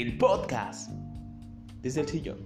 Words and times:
el 0.00 0.18
podcast 0.18 0.90
desde 1.80 2.00
el 2.00 2.08
sillón. 2.08 2.38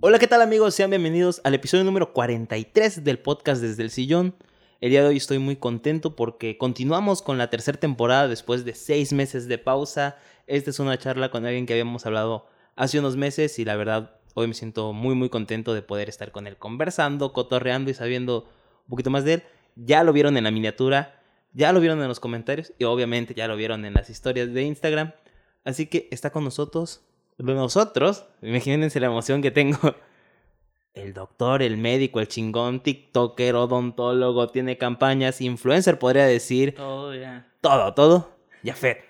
Hola, 0.00 0.18
¿qué 0.18 0.26
tal 0.26 0.42
amigos? 0.42 0.74
Sean 0.74 0.90
bienvenidos 0.90 1.40
al 1.42 1.54
episodio 1.54 1.84
número 1.84 2.12
43 2.12 3.02
del 3.02 3.18
podcast 3.18 3.62
desde 3.62 3.82
el 3.82 3.88
sillón. 3.88 4.34
El 4.82 4.90
día 4.90 5.00
de 5.00 5.08
hoy 5.08 5.16
estoy 5.16 5.38
muy 5.38 5.56
contento 5.56 6.16
porque 6.16 6.58
continuamos 6.58 7.22
con 7.22 7.38
la 7.38 7.48
tercera 7.48 7.80
temporada 7.80 8.28
después 8.28 8.66
de 8.66 8.74
seis 8.74 9.14
meses 9.14 9.48
de 9.48 9.56
pausa. 9.56 10.18
Esta 10.46 10.68
es 10.68 10.78
una 10.80 10.98
charla 10.98 11.30
con 11.30 11.46
alguien 11.46 11.64
que 11.64 11.72
habíamos 11.72 12.04
hablado 12.04 12.46
hace 12.76 12.98
unos 12.98 13.16
meses 13.16 13.58
y 13.58 13.64
la 13.64 13.74
verdad 13.74 14.18
hoy 14.34 14.48
me 14.48 14.54
siento 14.54 14.92
muy 14.92 15.14
muy 15.14 15.30
contento 15.30 15.72
de 15.72 15.80
poder 15.80 16.10
estar 16.10 16.30
con 16.30 16.46
él 16.46 16.58
conversando, 16.58 17.32
cotorreando 17.32 17.90
y 17.90 17.94
sabiendo 17.94 18.50
un 18.84 18.90
poquito 18.90 19.08
más 19.08 19.24
de 19.24 19.32
él. 19.32 19.42
Ya 19.76 20.04
lo 20.04 20.12
vieron 20.12 20.36
en 20.36 20.44
la 20.44 20.50
miniatura, 20.50 21.23
ya 21.54 21.72
lo 21.72 21.80
vieron 21.80 22.02
en 22.02 22.08
los 22.08 22.20
comentarios 22.20 22.72
y 22.78 22.84
obviamente 22.84 23.32
ya 23.32 23.48
lo 23.48 23.56
vieron 23.56 23.84
en 23.84 23.94
las 23.94 24.10
historias 24.10 24.52
de 24.52 24.62
Instagram. 24.62 25.12
Así 25.64 25.86
que 25.86 26.08
está 26.10 26.30
con 26.30 26.44
nosotros, 26.44 27.02
nosotros, 27.38 28.26
imagínense 28.42 29.00
la 29.00 29.06
emoción 29.06 29.40
que 29.40 29.50
tengo. 29.50 29.78
El 30.94 31.12
doctor, 31.12 31.60
el 31.60 31.76
médico, 31.76 32.20
el 32.20 32.28
chingón, 32.28 32.80
TikToker, 32.80 33.56
odontólogo, 33.56 34.46
tiene 34.50 34.78
campañas, 34.78 35.40
influencer 35.40 35.98
podría 35.98 36.24
decir. 36.24 36.76
Todo 36.76 37.12
ya. 37.12 37.52
Todo, 37.60 37.92
todo. 37.94 38.36
Jafet. 38.62 39.04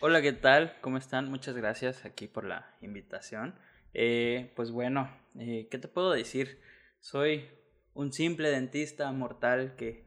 Hola, 0.00 0.20
¿qué 0.20 0.32
tal? 0.32 0.74
¿Cómo 0.80 0.98
están? 0.98 1.30
Muchas 1.30 1.54
gracias 1.54 2.04
aquí 2.04 2.26
por 2.26 2.44
la 2.44 2.74
invitación. 2.80 3.54
Eh, 3.94 4.52
pues 4.56 4.72
bueno, 4.72 5.16
eh, 5.38 5.68
¿qué 5.70 5.78
te 5.78 5.86
puedo 5.86 6.10
decir? 6.10 6.60
Soy 6.98 7.48
un 7.94 8.12
simple 8.12 8.50
dentista 8.50 9.12
mortal 9.12 9.76
que 9.76 10.04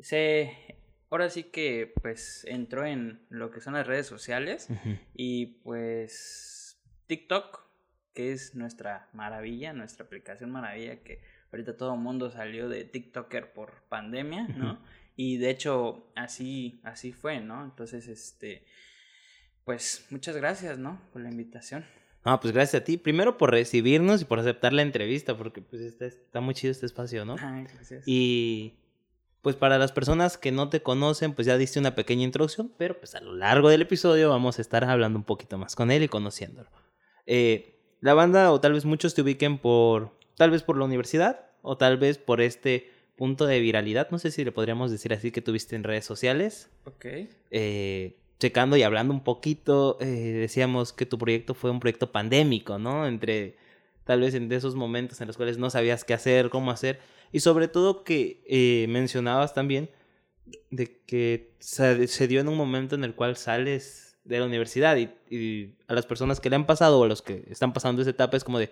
se 0.00 0.77
ahora 1.10 1.30
sí 1.30 1.44
que 1.44 1.92
pues 2.02 2.44
entró 2.46 2.84
en 2.84 3.26
lo 3.28 3.50
que 3.50 3.60
son 3.60 3.74
las 3.74 3.86
redes 3.86 4.06
sociales 4.06 4.68
y 5.14 5.46
pues 5.62 6.80
TikTok, 7.06 7.66
que 8.14 8.32
es 8.32 8.54
nuestra 8.54 9.08
maravilla, 9.12 9.72
nuestra 9.72 10.04
aplicación 10.04 10.50
maravilla, 10.50 11.02
que 11.02 11.22
ahorita 11.52 11.76
todo 11.76 11.94
el 11.94 12.00
mundo 12.00 12.30
salió 12.30 12.68
de 12.68 12.84
TikToker 12.84 13.52
por 13.52 13.82
pandemia, 13.88 14.48
¿no? 14.48 14.80
Y 15.16 15.38
de 15.38 15.50
hecho 15.50 16.12
así, 16.14 16.80
así 16.84 17.12
fue, 17.12 17.40
¿no? 17.40 17.64
Entonces, 17.64 18.06
este, 18.06 18.64
pues 19.64 20.06
muchas 20.10 20.36
gracias, 20.36 20.78
¿no? 20.78 21.00
Por 21.12 21.22
la 21.22 21.30
invitación. 21.30 21.84
Ah, 22.24 22.40
pues 22.40 22.52
gracias 22.52 22.82
a 22.82 22.84
ti. 22.84 22.98
Primero 22.98 23.38
por 23.38 23.50
recibirnos 23.50 24.22
y 24.22 24.24
por 24.26 24.38
aceptar 24.38 24.72
la 24.72 24.82
entrevista, 24.82 25.36
porque 25.36 25.62
pues 25.62 25.82
está, 25.82 26.06
está 26.06 26.40
muy 26.40 26.54
chido 26.54 26.70
este 26.70 26.86
espacio, 26.86 27.24
¿no? 27.24 27.36
Ay, 27.40 27.64
gracias. 27.64 28.04
Y 28.06 28.74
pues 29.42 29.56
para 29.56 29.78
las 29.78 29.92
personas 29.92 30.36
que 30.36 30.52
no 30.52 30.68
te 30.68 30.82
conocen, 30.82 31.32
pues 31.32 31.46
ya 31.46 31.56
diste 31.56 31.78
una 31.78 31.94
pequeña 31.94 32.24
introducción, 32.24 32.72
pero 32.76 32.98
pues 32.98 33.14
a 33.14 33.20
lo 33.20 33.34
largo 33.34 33.68
del 33.68 33.82
episodio 33.82 34.30
vamos 34.30 34.58
a 34.58 34.62
estar 34.62 34.84
hablando 34.84 35.18
un 35.18 35.24
poquito 35.24 35.58
más 35.58 35.76
con 35.76 35.90
él 35.90 36.02
y 36.02 36.08
conociéndolo. 36.08 36.70
Eh, 37.26 37.80
la 38.00 38.14
banda, 38.14 38.52
o 38.52 38.60
tal 38.60 38.72
vez 38.72 38.84
muchos 38.84 39.14
te 39.14 39.22
ubiquen 39.22 39.58
por, 39.58 40.18
tal 40.36 40.50
vez 40.50 40.62
por 40.62 40.76
la 40.76 40.84
universidad, 40.84 41.46
o 41.62 41.76
tal 41.76 41.98
vez 41.98 42.18
por 42.18 42.40
este 42.40 42.90
punto 43.16 43.46
de 43.46 43.60
viralidad, 43.60 44.10
no 44.10 44.18
sé 44.18 44.30
si 44.30 44.44
le 44.44 44.52
podríamos 44.52 44.90
decir 44.90 45.12
así 45.12 45.30
que 45.32 45.42
tuviste 45.42 45.76
en 45.76 45.84
redes 45.84 46.04
sociales. 46.04 46.70
Ok. 46.84 47.06
Eh, 47.50 48.16
checando 48.38 48.76
y 48.76 48.82
hablando 48.82 49.12
un 49.12 49.24
poquito, 49.24 49.98
eh, 50.00 50.06
decíamos 50.06 50.92
que 50.92 51.06
tu 51.06 51.18
proyecto 51.18 51.54
fue 51.54 51.70
un 51.70 51.80
proyecto 51.80 52.12
pandémico, 52.12 52.78
¿no? 52.78 53.06
Entre 53.06 53.56
tal 54.08 54.22
vez 54.22 54.32
en 54.32 54.50
esos 54.50 54.74
momentos 54.74 55.20
en 55.20 55.26
los 55.26 55.36
cuales 55.36 55.58
no 55.58 55.68
sabías 55.68 56.02
qué 56.02 56.14
hacer, 56.14 56.48
cómo 56.48 56.70
hacer, 56.70 56.98
y 57.30 57.40
sobre 57.40 57.68
todo 57.68 58.04
que 58.04 58.42
eh, 58.48 58.86
mencionabas 58.88 59.52
también 59.52 59.90
de 60.70 61.02
que 61.04 61.52
se, 61.58 62.26
dio 62.26 62.40
en 62.40 62.48
un 62.48 62.56
momento 62.56 62.94
en 62.94 63.04
el 63.04 63.14
cual 63.14 63.36
sales 63.36 64.16
de 64.24 64.38
la 64.38 64.46
universidad 64.46 64.96
y, 64.96 65.74
a 65.88 65.92
las 65.92 66.06
personas 66.06 66.40
que 66.40 66.48
le 66.48 66.56
han 66.56 66.64
pasado 66.64 66.98
o 66.98 67.04
a 67.04 67.06
los 67.06 67.20
que 67.20 67.44
están 67.50 67.74
pasando 67.74 68.00
esa 68.00 68.12
etapa 68.12 68.38
es 68.38 68.44
como 68.44 68.58
de 68.58 68.70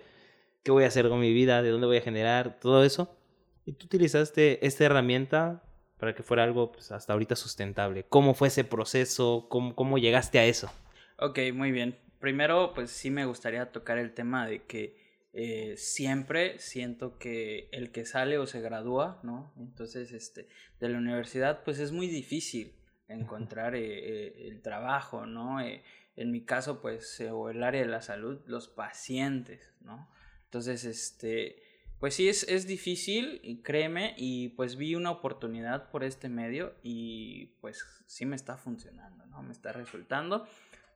qué 0.63 0.71
voy 0.71 0.85
a 0.85 0.87
hacer 0.87 1.07
con 1.07 1.19
mi 1.19 1.31
vida, 1.31 1.61
de 1.61 1.69
dónde 1.69 1.85
voy 1.85 1.97
a 1.97 2.01
generar, 2.01 2.59
todo 2.59 2.83
eso. 2.83 3.15
Y 3.63 3.73
tú 3.73 3.85
utilizaste 3.85 4.65
esta 4.65 4.85
herramienta 4.85 5.61
para 5.99 6.15
que 6.15 6.23
fuera 6.23 6.45
algo 6.45 6.71
pues, 6.71 6.91
hasta 6.91 7.13
ahorita 7.13 7.35
sustentable. 7.35 8.05
¿Cómo 8.09 8.33
fue 8.33 8.47
ese 8.47 8.63
proceso? 8.63 9.45
¿Cómo, 9.49 9.75
¿Cómo 9.75 9.99
llegaste 9.99 10.39
a 10.39 10.45
eso? 10.45 10.71
Ok, 11.19 11.37
muy 11.53 11.71
bien. 11.71 11.95
Primero, 12.19 12.71
pues 12.73 12.89
sí 12.89 13.11
me 13.11 13.25
gustaría 13.25 13.71
tocar 13.71 13.99
el 13.99 14.15
tema 14.15 14.47
de 14.47 14.63
que 14.63 15.06
eh, 15.33 15.75
siempre 15.77 16.57
siento 16.57 17.17
que 17.19 17.69
el 17.71 17.91
que 17.91 18.05
sale 18.05 18.37
o 18.37 18.47
se 18.47 18.61
gradúa, 18.61 19.19
¿no? 19.23 19.53
Entonces, 19.57 20.11
este, 20.11 20.47
de 20.79 20.89
la 20.89 20.97
universidad, 20.97 21.63
pues 21.63 21.79
es 21.79 21.91
muy 21.91 22.07
difícil 22.07 22.73
encontrar 23.07 23.75
eh, 23.75 23.81
eh, 23.83 24.47
el 24.47 24.61
trabajo, 24.61 25.25
¿no? 25.25 25.59
en 25.61 26.31
mi 26.31 26.43
caso, 26.43 26.81
pues, 26.81 27.21
o 27.31 27.51
el 27.51 27.61
área 27.61 27.81
de 27.81 27.87
la 27.87 28.01
salud, 28.01 28.41
los 28.47 28.67
pacientes, 28.67 29.71
¿no? 29.81 30.09
Entonces, 30.45 30.83
este, 30.83 31.61
pues 31.99 32.15
sí, 32.15 32.27
es, 32.27 32.41
es 32.49 32.65
difícil, 32.65 33.39
y 33.43 33.61
créeme, 33.61 34.15
y 34.17 34.49
pues 34.49 34.77
vi 34.77 34.95
una 34.95 35.11
oportunidad 35.11 35.91
por 35.91 36.03
este 36.03 36.27
medio 36.27 36.73
y 36.81 37.57
pues 37.61 37.85
sí 38.07 38.25
me 38.25 38.35
está 38.35 38.57
funcionando, 38.57 39.27
¿no? 39.27 39.43
Me 39.43 39.51
está 39.51 39.71
resultando. 39.73 40.47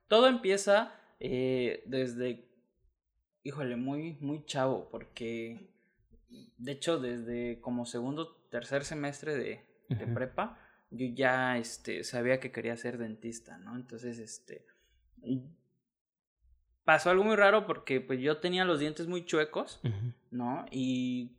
Todo 0.08 0.28
empieza 0.28 0.96
desde 1.20 2.50
híjole, 3.44 3.75
muy, 3.75 4.18
muy 4.19 4.46
chavo, 4.46 4.90
porque 4.90 5.69
de 6.57 6.72
hecho 6.72 7.00
desde 7.00 7.59
como 7.62 7.85
segundo, 7.85 8.35
tercer 8.50 8.85
semestre 8.85 9.35
de, 9.35 9.66
de 9.90 10.07
prepa, 10.07 10.59
yo 10.91 11.07
ya 11.07 11.57
este, 11.57 12.03
sabía 12.03 12.40
que 12.40 12.52
quería 12.52 12.75
ser 12.78 12.97
dentista, 12.97 13.57
¿no? 13.57 13.75
Entonces, 13.75 14.19
este, 14.19 14.66
pasó 16.84 17.09
algo 17.09 17.24
muy 17.24 17.35
raro 17.35 17.66
porque 17.66 18.02
pues 18.02 18.19
yo 18.19 18.38
tenía 18.38 18.66
los 18.66 18.79
dientes 18.79 19.07
muy 19.07 19.25
chuecos, 19.25 19.81
¿no? 20.29 20.66
Y 20.69 21.38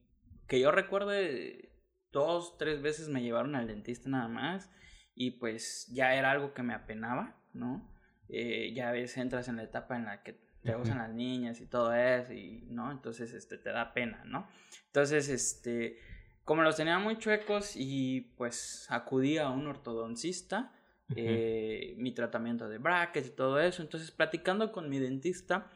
que 0.48 0.60
yo 0.60 0.70
recuerde, 0.70 1.70
dos, 2.10 2.56
tres 2.58 2.82
veces 2.82 3.08
me 3.08 3.22
llevaron 3.22 3.54
al 3.54 3.66
dentista 3.66 4.08
nada 4.08 4.28
más 4.28 4.70
y 5.14 5.32
pues 5.32 5.86
ya 5.92 6.14
era 6.14 6.30
algo 6.30 6.54
que 6.54 6.62
me 6.62 6.74
apenaba, 6.74 7.36
¿no? 7.52 7.88
Eh, 8.28 8.72
ya 8.74 8.90
ves, 8.90 9.16
entras 9.19 9.48
en 9.48 9.56
la 9.56 9.64
etapa 9.64 9.96
en 9.96 10.06
la 10.06 10.22
que 10.22 10.40
te 10.62 10.74
gustan 10.74 10.98
las 10.98 11.12
niñas 11.12 11.60
y 11.60 11.66
todo 11.66 11.92
eso, 11.92 12.32
y, 12.32 12.66
¿no? 12.68 12.90
Entonces, 12.92 13.32
este, 13.32 13.58
te 13.58 13.70
da 13.70 13.92
pena, 13.92 14.22
¿no? 14.24 14.48
Entonces, 14.86 15.28
este, 15.28 15.98
como 16.44 16.62
los 16.62 16.76
tenía 16.76 16.98
muy 16.98 17.18
chuecos 17.18 17.74
y 17.76 18.32
pues 18.36 18.86
acudí 18.88 19.38
a 19.38 19.48
un 19.48 19.66
ortodoncista, 19.66 20.72
eh, 21.14 21.94
mi 21.98 22.12
tratamiento 22.12 22.68
de 22.68 22.78
brackets 22.78 23.28
y 23.28 23.30
todo 23.30 23.60
eso, 23.60 23.82
entonces 23.82 24.10
platicando 24.10 24.72
con 24.72 24.88
mi 24.88 24.98
dentista, 24.98 25.70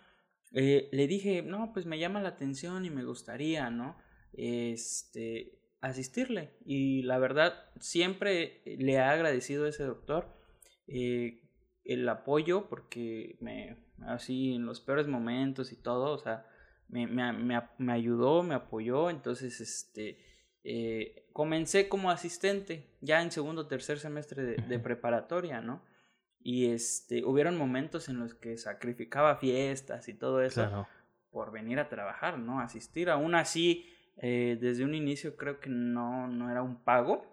eh, 0.53 0.89
le 0.93 1.07
dije, 1.07 1.43
no, 1.43 1.73
pues 1.73 1.85
me 1.87 1.99
llama 1.99 2.23
la 2.23 2.31
atención 2.31 2.85
y 2.85 2.91
me 2.91 3.05
gustaría, 3.05 3.69
¿no? 3.71 3.99
Este, 4.33 5.59
asistirle. 5.81 6.57
Y 6.65 7.03
la 7.03 7.19
verdad, 7.19 7.71
siempre 7.81 8.63
le 8.65 8.93
he 8.93 9.01
agradecido 9.01 9.67
a 9.67 9.69
ese 9.69 9.85
doctor 9.85 10.35
eh, 10.87 11.43
el 11.85 12.09
apoyo 12.09 12.69
porque 12.69 13.37
me, 13.41 13.86
así 14.03 14.55
en 14.55 14.67
los 14.67 14.81
peores 14.81 15.07
momentos 15.07 15.73
y 15.73 15.77
todo, 15.77 16.13
o 16.13 16.19
sea, 16.19 16.47
me, 16.89 17.07
me, 17.07 17.33
me, 17.33 17.61
me 17.79 17.93
ayudó, 17.93 18.43
me 18.43 18.55
apoyó, 18.55 19.11
entonces, 19.11 19.61
este, 19.61 20.19
eh, 20.65 21.29
comencé 21.33 21.89
como 21.89 22.11
asistente 22.11 22.97
ya 23.01 23.23
en 23.23 23.31
segundo 23.31 23.63
o 23.63 23.67
tercer 23.67 23.99
semestre 23.99 24.43
de, 24.43 24.57
de, 24.57 24.79
preparatoria, 24.79 25.61
¿no? 25.61 25.85
Y 26.41 26.67
este, 26.67 27.25
hubieron 27.25 27.57
momentos 27.57 28.09
en 28.09 28.19
los 28.19 28.35
que 28.35 28.57
sacrificaba 28.57 29.37
fiestas 29.37 30.09
y 30.09 30.15
todo 30.15 30.43
eso 30.43 30.87
por 31.31 31.53
venir 31.53 31.79
a 31.79 31.89
trabajar, 31.89 32.39
¿no? 32.39 32.61
Asistir, 32.61 33.11
aún 33.11 33.35
así, 33.35 33.93
eh, 34.17 34.57
desde 34.61 34.85
un 34.85 34.95
inicio 34.95 35.37
creo 35.37 35.61
que 35.61 35.69
no, 35.69 36.29
no 36.29 36.51
era 36.51 36.63
un 36.63 36.83
pago, 36.83 37.27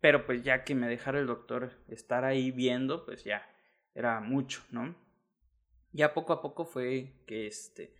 pero 0.00 0.26
pues 0.26 0.42
ya 0.42 0.64
que 0.64 0.74
me 0.74 0.88
dejara 0.88 1.20
el 1.20 1.26
doctor 1.26 1.72
estar 1.88 2.24
ahí 2.24 2.50
viendo, 2.50 3.04
pues 3.06 3.24
ya 3.24 3.48
era 3.94 4.20
mucho, 4.20 4.62
¿no? 4.70 4.94
Ya 5.96 6.14
poco 6.14 6.32
a 6.32 6.42
poco 6.42 6.64
fue 6.64 7.12
que 7.26 7.46
este 7.46 7.94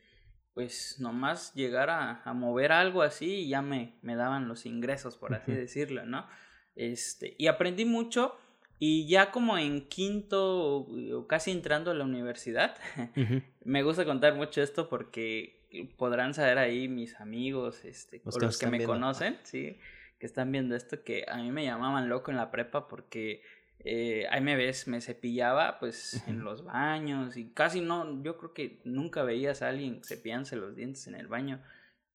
pues 0.57 0.97
nomás 1.01 1.53
llegar 1.53 1.91
a, 1.91 2.23
a 2.23 2.33
mover 2.33 2.73
algo 2.73 3.03
así 3.03 3.41
y 3.41 3.49
ya 3.49 3.61
me, 3.61 3.99
me 4.01 4.17
daban 4.17 4.49
los 4.49 4.65
ingresos, 4.65 5.19
por 5.19 5.35
así 5.35 5.53
decirlo, 5.53 6.07
¿no? 6.07 6.27
Este, 6.75 7.35
y 7.37 7.49
aprendí 7.49 7.85
mucho 7.85 8.35
y 8.79 9.07
ya 9.07 9.31
como 9.31 9.59
en 9.59 9.87
quinto 9.87 10.79
o 10.79 11.27
casi 11.27 11.51
entrando 11.51 11.91
a 11.91 11.95
la 11.95 12.05
universidad, 12.05 12.75
me 13.65 13.83
gusta 13.83 14.07
contar 14.07 14.35
mucho 14.35 14.63
esto 14.63 14.89
porque 14.89 15.67
podrán 15.99 16.33
saber 16.33 16.57
ahí 16.57 16.89
mis 16.89 17.21
amigos, 17.21 17.85
este, 17.85 18.23
los, 18.25 18.41
los 18.41 18.59
que 18.59 18.69
me 18.69 18.83
conocen, 18.83 19.39
sí, 19.43 19.79
que 20.19 20.25
están 20.25 20.53
viendo 20.53 20.75
esto, 20.75 21.05
que 21.05 21.27
a 21.29 21.37
mí 21.37 21.51
me 21.51 21.65
llamaban 21.65 22.09
loco 22.09 22.31
en 22.31 22.39
la 22.39 22.51
prepa 22.51 22.89
porque 22.89 23.43
eh, 23.81 24.27
ahí 24.31 24.41
me 24.41 24.57
ves, 24.57 24.89
me 24.89 25.01
cepillaba 25.01 25.79
pues 25.79 26.23
en 26.27 26.43
los 26.43 26.65
baños 26.65 27.37
y 27.37 27.51
casi 27.51 27.81
no, 27.81 28.23
yo 28.23 28.37
creo 28.37 28.53
que 28.53 28.81
nunca 28.85 29.23
veías 29.23 29.63
a 29.63 29.69
alguien 29.69 30.03
cepillándose 30.03 30.57
los 30.57 30.75
dientes 30.75 31.07
en 31.07 31.15
el 31.15 31.29
baño, 31.29 31.63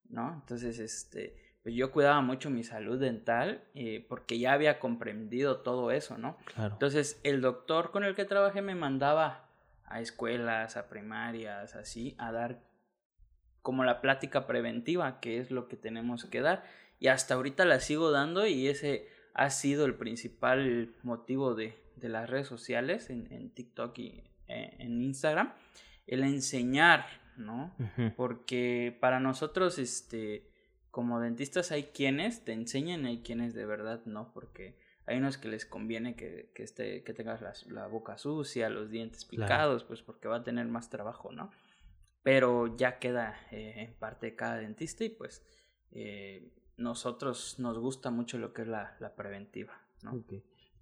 ¿no? 0.09 0.33
Entonces, 0.33 0.79
este, 0.79 1.37
pues 1.63 1.75
yo 1.75 1.91
cuidaba 1.91 2.21
mucho 2.21 2.49
mi 2.49 2.63
salud 2.63 2.99
dental 2.99 3.63
eh, 3.75 4.05
porque 4.09 4.39
ya 4.39 4.53
había 4.53 4.79
comprendido 4.79 5.61
todo 5.61 5.91
eso, 5.91 6.17
¿no? 6.17 6.37
Claro. 6.53 6.73
Entonces, 6.73 7.19
el 7.23 7.41
doctor 7.41 7.91
con 7.91 8.03
el 8.03 8.15
que 8.15 8.25
trabajé 8.25 8.61
me 8.61 8.75
mandaba 8.75 9.47
a 9.85 10.01
escuelas, 10.01 10.77
a 10.77 10.89
primarias, 10.89 11.75
así, 11.75 12.15
a 12.17 12.31
dar 12.31 12.59
como 13.61 13.83
la 13.83 14.01
plática 14.01 14.47
preventiva, 14.47 15.19
que 15.19 15.37
es 15.39 15.51
lo 15.51 15.67
que 15.67 15.77
tenemos 15.77 16.25
que 16.25 16.41
dar. 16.41 16.63
Y 16.99 17.07
hasta 17.07 17.35
ahorita 17.35 17.65
la 17.65 17.79
sigo 17.79 18.11
dando 18.11 18.45
y 18.45 18.67
ese 18.67 19.07
ha 19.33 19.49
sido 19.49 19.85
el 19.85 19.95
principal 19.95 20.93
motivo 21.03 21.55
de, 21.55 21.75
de 21.95 22.09
las 22.09 22.29
redes 22.29 22.47
sociales, 22.47 23.09
en, 23.09 23.31
en 23.31 23.49
TikTok 23.51 23.97
y 23.99 24.23
eh, 24.47 24.75
en 24.79 25.01
Instagram, 25.01 25.53
el 26.07 26.23
enseñar, 26.23 27.05
¿no? 27.37 27.73
Porque 28.17 28.97
para 28.99 29.19
nosotros, 29.19 29.79
este, 29.79 30.49
como 30.89 31.21
dentistas 31.21 31.71
hay 31.71 31.83
quienes 31.85 32.43
te 32.43 32.51
enseñan 32.51 33.05
y 33.05 33.09
hay 33.09 33.21
quienes 33.21 33.53
de 33.53 33.65
verdad 33.65 34.01
no, 34.05 34.33
porque 34.33 34.77
hay 35.05 35.17
unos 35.17 35.37
que 35.37 35.47
les 35.47 35.65
conviene 35.65 36.15
que, 36.15 36.51
que, 36.53 36.63
esté, 36.63 37.03
que 37.03 37.13
tengas 37.13 37.41
la, 37.41 37.53
la, 37.67 37.87
boca 37.87 38.17
sucia, 38.17 38.69
los 38.69 38.89
dientes 38.89 39.25
picados, 39.25 39.83
pues 39.83 40.01
porque 40.01 40.27
va 40.27 40.37
a 40.37 40.43
tener 40.43 40.65
más 40.67 40.89
trabajo, 40.89 41.31
¿no? 41.31 41.51
Pero 42.23 42.75
ya 42.75 42.99
queda 42.99 43.39
eh, 43.51 43.73
en 43.77 43.93
parte 43.93 44.27
de 44.27 44.35
cada 44.35 44.57
dentista 44.57 45.03
y 45.03 45.09
pues 45.09 45.43
eh, 45.91 46.51
nosotros 46.81 47.55
nos 47.59 47.77
gusta 47.77 48.11
mucho 48.11 48.37
lo 48.37 48.53
que 48.53 48.63
es 48.63 48.67
la, 48.67 48.95
la 48.99 49.15
preventiva, 49.15 49.81
¿no? 50.01 50.23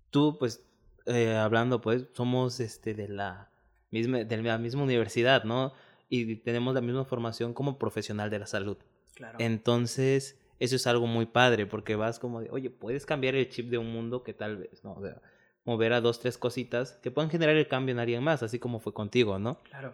Tú, 0.10 0.38
pues, 0.40 0.66
eh, 1.06 1.36
hablando, 1.36 1.82
pues, 1.82 2.08
somos 2.14 2.60
este 2.60 2.94
de 2.94 3.08
la 3.08 3.52
misma, 3.92 4.20
de 4.24 4.38
la 4.42 4.58
misma 4.58 4.84
universidad, 4.84 5.44
¿no? 5.44 5.74
Y 6.10 6.38
tenemos 6.38 6.74
la 6.74 6.82
misma 6.82 7.06
formación 7.06 7.54
como 7.54 7.78
profesional 7.78 8.30
de 8.30 8.40
la 8.40 8.48
salud. 8.48 8.78
Claro. 9.14 9.38
Entonces, 9.40 10.40
eso 10.60 10.76
es 10.76 10.88
algo 10.88 11.08
muy 11.08 11.26
padre, 11.26 11.66
porque 11.66 11.96
vas 11.96 12.20
como 12.20 12.42
de, 12.42 12.50
oye, 12.50 12.70
puedes 12.70 13.06
cambiar 13.06 13.36
el 13.36 13.50
chip 13.50 13.70
de 13.70 13.78
un 13.78 13.92
mundo 13.92 14.24
que 14.24 14.34
tal 14.34 14.58
vez, 14.58 14.84
¿no? 14.84 14.94
O 14.94 15.02
sea, 15.02 15.22
mover 15.66 15.94
a 15.94 16.02
dos, 16.02 16.20
tres 16.20 16.38
cositas 16.38 16.94
que 17.04 17.12
puedan 17.12 17.30
generar 17.30 17.56
el 17.56 17.68
cambio 17.68 17.94
en 17.94 18.00
alguien 18.00 18.24
más, 18.24 18.42
así 18.42 18.60
como 18.60 18.80
fue 18.80 18.94
contigo, 18.94 19.38
¿no? 19.38 19.60
Claro. 19.64 19.94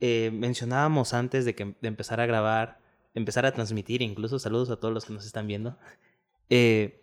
Eh, 0.00 0.30
mencionábamos 0.32 1.14
antes 1.14 1.44
de 1.44 1.54
que 1.54 1.76
de 1.80 1.88
empezar 1.88 2.20
a 2.20 2.26
grabar, 2.26 2.80
empezar 3.14 3.46
a 3.46 3.52
transmitir, 3.52 4.02
incluso 4.02 4.38
saludos 4.38 4.70
a 4.70 4.76
todos 4.76 4.92
los 4.92 5.04
que 5.04 5.12
nos 5.12 5.24
están 5.24 5.46
viendo, 5.46 5.78
eh, 6.50 7.00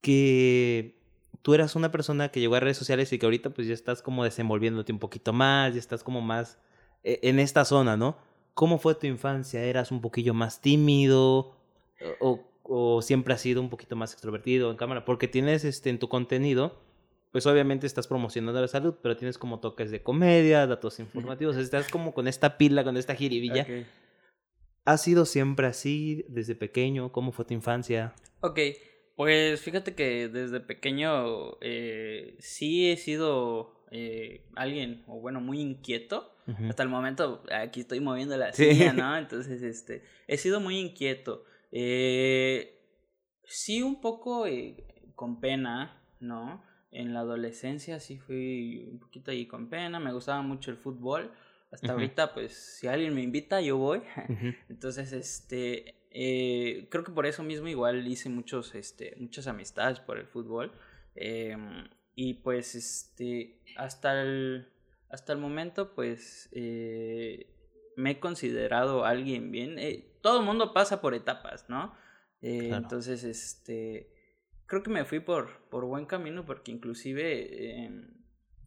que 0.00 1.00
tú 1.42 1.54
eras 1.54 1.76
una 1.76 1.90
persona 1.90 2.28
que 2.30 2.40
llegó 2.40 2.54
a 2.54 2.60
redes 2.60 2.76
sociales 2.76 3.12
y 3.12 3.18
que 3.18 3.26
ahorita 3.26 3.50
pues 3.50 3.66
ya 3.66 3.74
estás 3.74 4.02
como 4.02 4.24
desenvolviéndote 4.24 4.92
un 4.92 4.98
poquito 4.98 5.32
más, 5.32 5.74
ya 5.74 5.80
estás 5.80 6.04
como 6.04 6.20
más 6.20 6.58
eh, 7.02 7.20
en 7.22 7.38
esta 7.38 7.64
zona, 7.64 7.96
¿no? 7.96 8.16
¿Cómo 8.52 8.78
fue 8.78 8.94
tu 8.94 9.06
infancia? 9.06 9.62
¿Eras 9.62 9.90
un 9.90 10.00
poquillo 10.00 10.32
más 10.32 10.60
tímido 10.60 11.56
o, 12.20 12.40
o 12.62 13.02
siempre 13.02 13.34
has 13.34 13.40
sido 13.40 13.60
un 13.60 13.68
poquito 13.68 13.96
más 13.96 14.12
extrovertido 14.12 14.70
en 14.70 14.76
cámara? 14.76 15.04
Porque 15.04 15.26
tienes 15.26 15.64
este 15.64 15.90
en 15.90 15.98
tu 15.98 16.08
contenido, 16.08 16.78
pues 17.32 17.46
obviamente 17.46 17.86
estás 17.88 18.06
promocionando 18.06 18.60
la 18.60 18.68
salud, 18.68 18.94
pero 19.02 19.16
tienes 19.16 19.38
como 19.38 19.58
toques 19.58 19.90
de 19.90 20.04
comedia, 20.04 20.68
datos 20.68 21.00
informativos, 21.00 21.56
estás 21.58 21.88
como 21.88 22.14
con 22.14 22.28
esta 22.28 22.58
pila, 22.58 22.84
con 22.84 22.96
esta 22.96 23.16
jiribilla. 23.16 23.62
Okay. 23.62 23.86
¿Has 24.84 25.02
sido 25.02 25.24
siempre 25.24 25.66
así 25.66 26.24
desde 26.28 26.54
pequeño? 26.54 27.10
¿Cómo 27.12 27.32
fue 27.32 27.44
tu 27.44 27.54
infancia? 27.54 28.14
Ok, 28.40 28.60
pues 29.16 29.60
fíjate 29.60 29.94
que 29.94 30.28
desde 30.28 30.60
pequeño 30.60 31.58
eh, 31.60 32.36
sí 32.38 32.90
he 32.90 32.96
sido 32.96 33.84
eh, 33.90 34.44
alguien, 34.56 35.04
o 35.06 35.20
bueno, 35.20 35.40
muy 35.40 35.60
inquieto. 35.60 36.32
Hasta 36.68 36.82
el 36.82 36.90
momento, 36.90 37.42
aquí 37.50 37.80
estoy 37.80 38.00
moviendo 38.00 38.36
la 38.36 38.52
silla, 38.52 38.92
¿no? 38.92 39.16
Entonces, 39.16 39.62
este, 39.62 40.02
he 40.26 40.36
sido 40.36 40.60
muy 40.60 40.78
inquieto. 40.78 41.44
Eh, 41.72 42.82
sí, 43.44 43.82
un 43.82 44.00
poco 44.00 44.46
eh, 44.46 45.12
con 45.14 45.40
pena, 45.40 46.02
¿no? 46.20 46.62
En 46.90 47.14
la 47.14 47.20
adolescencia 47.20 47.98
sí 47.98 48.18
fui 48.18 48.88
un 48.90 48.98
poquito 48.98 49.30
ahí 49.30 49.46
con 49.46 49.70
pena, 49.70 49.98
me 50.00 50.12
gustaba 50.12 50.42
mucho 50.42 50.70
el 50.70 50.76
fútbol. 50.76 51.32
Hasta 51.74 51.92
ahorita, 51.92 52.34
pues, 52.34 52.54
si 52.54 52.86
alguien 52.86 53.14
me 53.14 53.22
invita, 53.22 53.60
yo 53.60 53.76
voy. 53.76 54.02
Entonces, 54.68 55.12
este, 55.12 56.06
eh, 56.10 56.86
creo 56.90 57.04
que 57.04 57.12
por 57.12 57.26
eso 57.26 57.42
mismo 57.42 57.68
igual 57.68 58.06
hice 58.06 58.28
muchos, 58.28 58.74
este, 58.74 59.14
muchas 59.18 59.46
amistades 59.46 60.00
por 60.00 60.18
el 60.18 60.26
fútbol. 60.26 60.72
Eh, 61.16 61.56
y 62.14 62.34
pues, 62.34 62.74
este, 62.74 63.60
hasta 63.76 64.22
el, 64.22 64.68
hasta 65.10 65.32
el 65.32 65.38
momento, 65.38 65.94
pues, 65.94 66.48
eh, 66.52 67.50
me 67.96 68.12
he 68.12 68.20
considerado 68.20 69.04
alguien 69.04 69.50
bien. 69.50 69.78
Eh, 69.78 70.18
todo 70.20 70.40
el 70.40 70.46
mundo 70.46 70.72
pasa 70.72 71.00
por 71.00 71.14
etapas, 71.14 71.68
¿no? 71.68 71.94
Eh, 72.40 72.68
claro. 72.68 72.82
Entonces, 72.82 73.24
este, 73.24 74.12
creo 74.66 74.82
que 74.82 74.90
me 74.90 75.04
fui 75.04 75.20
por, 75.20 75.68
por 75.70 75.84
buen 75.84 76.06
camino 76.06 76.44
porque 76.44 76.72
inclusive 76.72 77.84
em, 77.84 78.23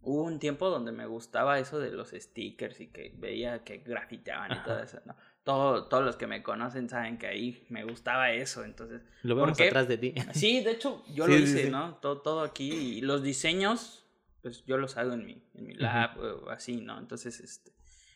hubo 0.08 0.24
un 0.24 0.40
tiempo 0.40 0.70
donde 0.70 0.94
me 0.94 1.06
gustaba 1.06 1.60
eso 1.60 1.80
de 1.80 1.92
los 1.92 2.12
stickers 2.12 2.80
y 2.80 2.88
que 2.88 3.14
veía 3.18 3.64
que 3.66 3.80
grafiteaban 3.80 4.58
y 4.58 4.64
todo 4.64 4.80
eso, 4.80 5.02
¿no? 5.06 5.16
Todo, 5.44 5.88
todos 5.88 6.06
los 6.06 6.16
que 6.16 6.28
me 6.28 6.42
conocen 6.44 6.88
saben 6.90 7.18
que 7.18 7.28
ahí 7.28 7.66
me 7.70 7.84
gustaba 7.84 8.32
eso, 8.32 8.64
entonces... 8.64 9.02
Lo 9.24 9.36
vemos 9.36 9.60
atrás 9.60 9.88
de 9.90 9.98
ti. 9.98 10.16
Sí, 10.32 10.62
de 10.62 10.72
hecho, 10.72 11.04
yo 11.14 11.26
sí, 11.26 11.32
lo 11.32 11.38
hice, 11.38 11.64
sí, 11.66 11.70
¿no? 11.70 11.96
Todo, 11.96 12.22
todo 12.22 12.42
aquí, 12.42 12.72
y 12.72 13.02
los 13.02 13.22
diseños, 13.22 14.06
pues 14.42 14.66
yo 14.66 14.78
los 14.78 14.96
hago 14.96 15.12
en 15.14 15.26
mi, 15.26 15.44
en 15.56 15.68
mi 15.68 15.74
lab, 15.74 16.18
o 16.20 16.50
así, 16.52 16.78
¿no? 16.78 16.98
Entonces, 16.98 17.42
este, 17.42 17.74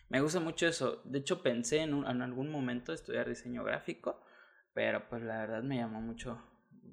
me 0.08 0.22
gusta 0.22 0.40
mucho 0.40 0.68
eso. 0.68 1.02
De 1.04 1.20
hecho, 1.20 1.42
pensé 1.44 1.80
en, 1.80 1.94
un, 1.94 2.08
en 2.08 2.22
algún 2.22 2.50
momento 2.50 2.94
estudiar 2.94 3.28
diseño 3.28 3.66
gráfico, 3.66 4.22
pero 4.74 5.10
pues 5.10 5.24
la 5.24 5.40
verdad 5.40 5.64
me 5.64 5.76
llamó 5.76 6.00
mucho 6.00 6.42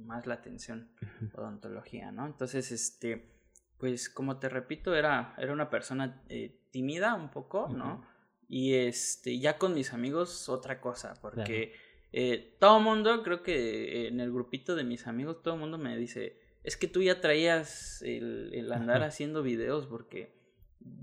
más 0.00 0.26
la 0.26 0.34
atención 0.34 0.90
odontología, 1.34 2.10
¿no? 2.10 2.26
Entonces, 2.26 2.72
este, 2.72 3.37
pues 3.78 4.08
como 4.08 4.38
te 4.38 4.48
repito, 4.48 4.94
era, 4.94 5.34
era 5.38 5.52
una 5.52 5.70
persona 5.70 6.22
eh, 6.28 6.60
tímida 6.70 7.14
un 7.14 7.30
poco, 7.30 7.68
¿no? 7.68 7.84
Uh 7.84 7.98
-huh. 7.98 8.06
Y 8.48 8.74
este, 8.74 9.38
ya 9.38 9.58
con 9.58 9.74
mis 9.74 9.92
amigos, 9.92 10.48
otra 10.48 10.80
cosa, 10.80 11.14
porque 11.20 11.72
claro. 11.72 11.82
eh, 12.12 12.56
todo 12.58 12.78
el 12.78 12.84
mundo, 12.84 13.22
creo 13.22 13.42
que 13.42 14.08
en 14.08 14.20
el 14.20 14.32
grupito 14.32 14.74
de 14.74 14.84
mis 14.84 15.06
amigos, 15.06 15.42
todo 15.42 15.54
el 15.54 15.60
mundo 15.60 15.78
me 15.78 15.96
dice, 15.96 16.40
es 16.64 16.76
que 16.76 16.88
tú 16.88 17.02
ya 17.02 17.20
traías 17.20 18.02
el, 18.02 18.50
el 18.54 18.72
andar 18.72 19.02
haciendo 19.02 19.42
videos, 19.42 19.86
porque 19.86 20.36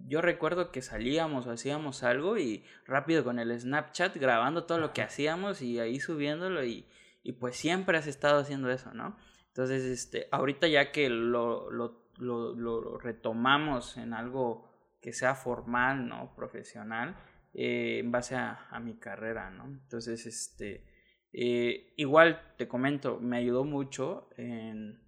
yo 0.07 0.21
recuerdo 0.21 0.71
que 0.71 0.81
salíamos 0.81 1.47
o 1.47 1.51
hacíamos 1.51 2.03
algo 2.03 2.37
y 2.37 2.63
rápido 2.85 3.23
con 3.23 3.39
el 3.39 3.57
Snapchat 3.59 4.17
grabando 4.17 4.65
todo 4.65 4.79
lo 4.79 4.93
que 4.93 5.01
hacíamos 5.01 5.61
y 5.61 5.79
ahí 5.79 5.99
subiéndolo 5.99 6.65
y, 6.65 6.87
y 7.23 7.33
pues 7.33 7.55
siempre 7.55 7.97
has 7.97 8.07
estado 8.07 8.39
haciendo 8.39 8.69
eso, 8.69 8.93
¿no? 8.93 9.17
Entonces, 9.47 9.83
este, 9.83 10.27
ahorita 10.31 10.67
ya 10.67 10.91
que 10.91 11.09
lo, 11.09 11.71
lo, 11.71 12.04
lo, 12.17 12.53
lo 12.55 12.97
retomamos 12.97 13.97
en 13.97 14.13
algo 14.13 14.69
que 15.01 15.13
sea 15.13 15.35
formal, 15.35 16.07
¿no? 16.07 16.35
Profesional, 16.35 17.15
eh, 17.53 17.99
en 17.99 18.11
base 18.11 18.35
a, 18.35 18.67
a, 18.69 18.79
mi 18.79 18.95
carrera, 18.95 19.49
¿no? 19.51 19.65
Entonces, 19.65 20.25
este, 20.25 20.85
eh, 21.31 21.93
igual 21.97 22.41
te 22.57 22.67
comento, 22.67 23.19
me 23.19 23.37
ayudó 23.37 23.63
mucho 23.63 24.29
en, 24.37 24.99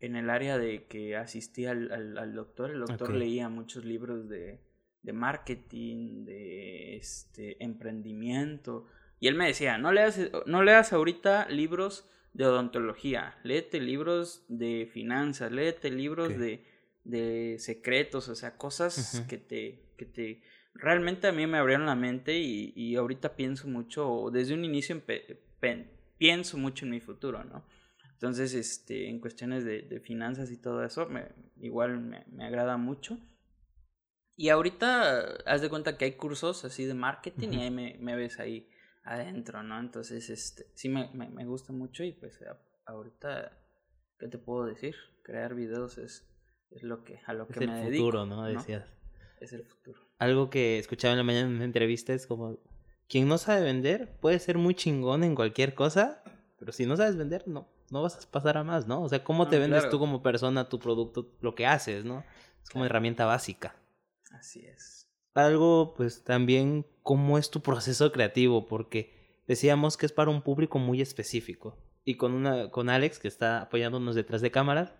en 0.00 0.16
el 0.16 0.28
área 0.28 0.58
de 0.58 0.86
que 0.86 1.16
asistí 1.16 1.66
al, 1.66 1.92
al, 1.92 2.18
al 2.18 2.34
doctor. 2.34 2.70
El 2.70 2.80
doctor 2.80 3.08
okay. 3.08 3.20
leía 3.20 3.48
muchos 3.48 3.84
libros 3.84 4.28
de, 4.28 4.60
de 5.02 5.12
marketing, 5.12 6.24
de 6.24 6.96
este, 6.96 7.62
emprendimiento. 7.62 8.86
Y 9.20 9.28
él 9.28 9.34
me 9.36 9.46
decía, 9.46 9.78
no 9.78 9.92
leas, 9.92 10.18
no 10.46 10.62
leas 10.62 10.92
ahorita 10.92 11.48
libros 11.48 12.08
de 12.32 12.46
odontología, 12.46 13.38
léete 13.44 13.80
libros 13.80 14.44
de 14.48 14.88
finanzas, 14.92 15.52
léete 15.52 15.90
libros 15.90 16.28
okay. 16.28 16.38
de, 16.38 16.66
de 17.04 17.58
secretos, 17.58 18.28
o 18.28 18.34
sea, 18.34 18.56
cosas 18.56 19.14
uh 19.14 19.18
-huh. 19.18 19.26
que 19.28 19.38
te... 19.38 19.92
Que 19.96 20.06
te 20.06 20.42
realmente 20.74 21.26
a 21.26 21.32
mí 21.32 21.46
me 21.46 21.58
abrieron 21.58 21.86
la 21.86 21.94
mente 21.94 22.38
y, 22.38 22.72
y 22.74 22.96
ahorita 22.96 23.36
pienso 23.36 23.68
mucho, 23.68 24.30
desde 24.32 24.54
un 24.54 24.64
inicio 24.64 25.00
pienso 26.18 26.56
mucho 26.56 26.84
en 26.84 26.90
mi 26.90 27.00
futuro, 27.00 27.44
¿no? 27.44 27.64
Entonces, 28.12 28.54
este, 28.54 29.08
en 29.08 29.18
cuestiones 29.18 29.64
de, 29.64 29.82
de 29.82 30.00
finanzas 30.00 30.50
y 30.52 30.56
todo 30.56 30.84
eso, 30.84 31.06
me, 31.08 31.28
igual 31.60 31.98
me, 31.98 32.24
me, 32.30 32.44
agrada 32.44 32.76
mucho. 32.76 33.18
Y 34.36 34.48
ahorita, 34.48 35.38
haz 35.44 35.60
de 35.60 35.68
cuenta 35.68 35.98
que 35.98 36.04
hay 36.04 36.12
cursos 36.12 36.64
así 36.64 36.84
de 36.84 36.94
marketing 36.94 37.48
uh 37.48 37.50
-huh. 37.50 37.58
y 37.58 37.60
ahí 37.62 37.70
me, 37.70 37.96
me, 37.98 38.16
ves 38.16 38.38
ahí 38.38 38.68
adentro, 39.04 39.62
¿no? 39.62 39.78
Entonces, 39.78 40.30
este, 40.30 40.66
sí 40.74 40.88
me, 40.88 41.10
me, 41.12 41.28
me 41.28 41.44
gusta 41.44 41.72
mucho 41.72 42.04
y 42.04 42.12
pues 42.12 42.38
ahorita, 42.86 43.52
¿qué 44.18 44.28
te 44.28 44.38
puedo 44.38 44.64
decir? 44.64 44.94
Crear 45.22 45.54
videos 45.54 45.98
es, 45.98 46.28
es 46.70 46.82
lo 46.82 47.04
que, 47.04 47.20
a 47.26 47.32
lo 47.32 47.48
es 47.48 47.56
que 47.56 47.66
me 47.66 47.74
dedico. 47.74 47.82
Es 47.82 47.92
el 47.92 47.96
futuro, 47.96 48.26
¿no? 48.26 48.44
Decías. 48.44 48.88
¿no? 48.88 49.36
Es 49.40 49.52
el 49.52 49.64
futuro 49.64 50.12
algo 50.22 50.50
que 50.50 50.78
escuchaba 50.78 51.12
en 51.12 51.18
la 51.18 51.24
mañana 51.24 51.48
en 51.48 51.56
una 51.56 51.64
entrevista 51.64 52.12
es 52.12 52.28
como, 52.28 52.60
quien 53.08 53.26
no 53.26 53.38
sabe 53.38 53.62
vender 53.62 54.16
puede 54.20 54.38
ser 54.38 54.56
muy 54.56 54.76
chingón 54.76 55.24
en 55.24 55.34
cualquier 55.34 55.74
cosa, 55.74 56.22
pero 56.60 56.70
si 56.70 56.86
no 56.86 56.96
sabes 56.96 57.16
vender, 57.16 57.48
no, 57.48 57.68
no 57.90 58.02
vas 58.02 58.16
a 58.24 58.30
pasar 58.30 58.56
a 58.56 58.62
más, 58.62 58.86
¿no? 58.86 59.02
O 59.02 59.08
sea, 59.08 59.24
¿cómo 59.24 59.44
no, 59.44 59.50
te 59.50 59.58
vendes 59.58 59.80
claro. 59.80 59.90
tú 59.90 59.98
como 59.98 60.22
persona 60.22 60.68
tu 60.68 60.78
producto, 60.78 61.32
lo 61.40 61.56
que 61.56 61.66
haces, 61.66 62.04
¿no? 62.04 62.24
Es 62.62 62.70
como 62.70 62.82
claro. 62.82 62.86
herramienta 62.86 63.24
básica. 63.24 63.74
Así 64.30 64.64
es. 64.64 65.08
Algo, 65.34 65.94
pues 65.96 66.22
también, 66.22 66.86
¿cómo 67.02 67.38
es 67.38 67.50
tu 67.50 67.60
proceso 67.60 68.12
creativo? 68.12 68.66
Porque 68.66 69.42
decíamos 69.46 69.96
que 69.96 70.06
es 70.06 70.12
para 70.12 70.30
un 70.30 70.42
público 70.42 70.78
muy 70.78 71.00
específico. 71.00 71.76
Y 72.04 72.16
con, 72.16 72.32
una, 72.32 72.70
con 72.70 72.88
Alex, 72.88 73.18
que 73.18 73.28
está 73.28 73.62
apoyándonos 73.62 74.14
detrás 74.14 74.40
de 74.40 74.50
cámaras, 74.50 74.94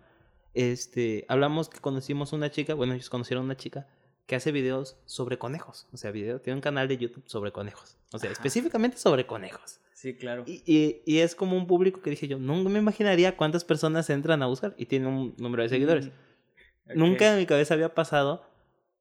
este, 0.53 1.25
hablamos 1.27 1.69
que 1.69 1.79
conocimos 1.79 2.31
una 2.31 2.51
chica, 2.51 2.73
bueno, 2.73 2.93
ellos 2.93 3.09
conocieron 3.09 3.45
una 3.45 3.57
chica 3.57 3.87
que 4.25 4.35
hace 4.35 4.51
videos 4.51 4.97
sobre 5.05 5.37
conejos. 5.37 5.87
O 5.91 5.97
sea, 5.97 6.11
video, 6.11 6.39
tiene 6.39 6.55
un 6.55 6.61
canal 6.61 6.87
de 6.87 6.97
YouTube 6.97 7.27
sobre 7.27 7.51
conejos. 7.51 7.97
O 8.13 8.19
sea, 8.19 8.31
específicamente 8.31 8.97
sobre 8.97 9.25
conejos. 9.25 9.81
Sí, 9.93 10.15
claro. 10.15 10.43
Y, 10.45 11.01
y, 11.05 11.19
es 11.19 11.35
como 11.35 11.55
un 11.55 11.65
público 11.65 12.01
que 12.01 12.09
dije 12.09 12.27
yo, 12.27 12.37
no 12.37 12.55
me 12.55 12.79
imaginaría 12.79 13.37
cuántas 13.37 13.63
personas 13.63 14.09
entran 14.09 14.43
a 14.43 14.47
buscar 14.47 14.75
y 14.77 14.85
tiene 14.85 15.07
un 15.07 15.33
número 15.37 15.63
de 15.63 15.69
seguidores. 15.69 16.07
Mm, 16.07 16.97
Nunca 16.99 17.31
en 17.31 17.37
mi 17.39 17.45
cabeza 17.45 17.73
había 17.73 17.93
pasado, 17.93 18.45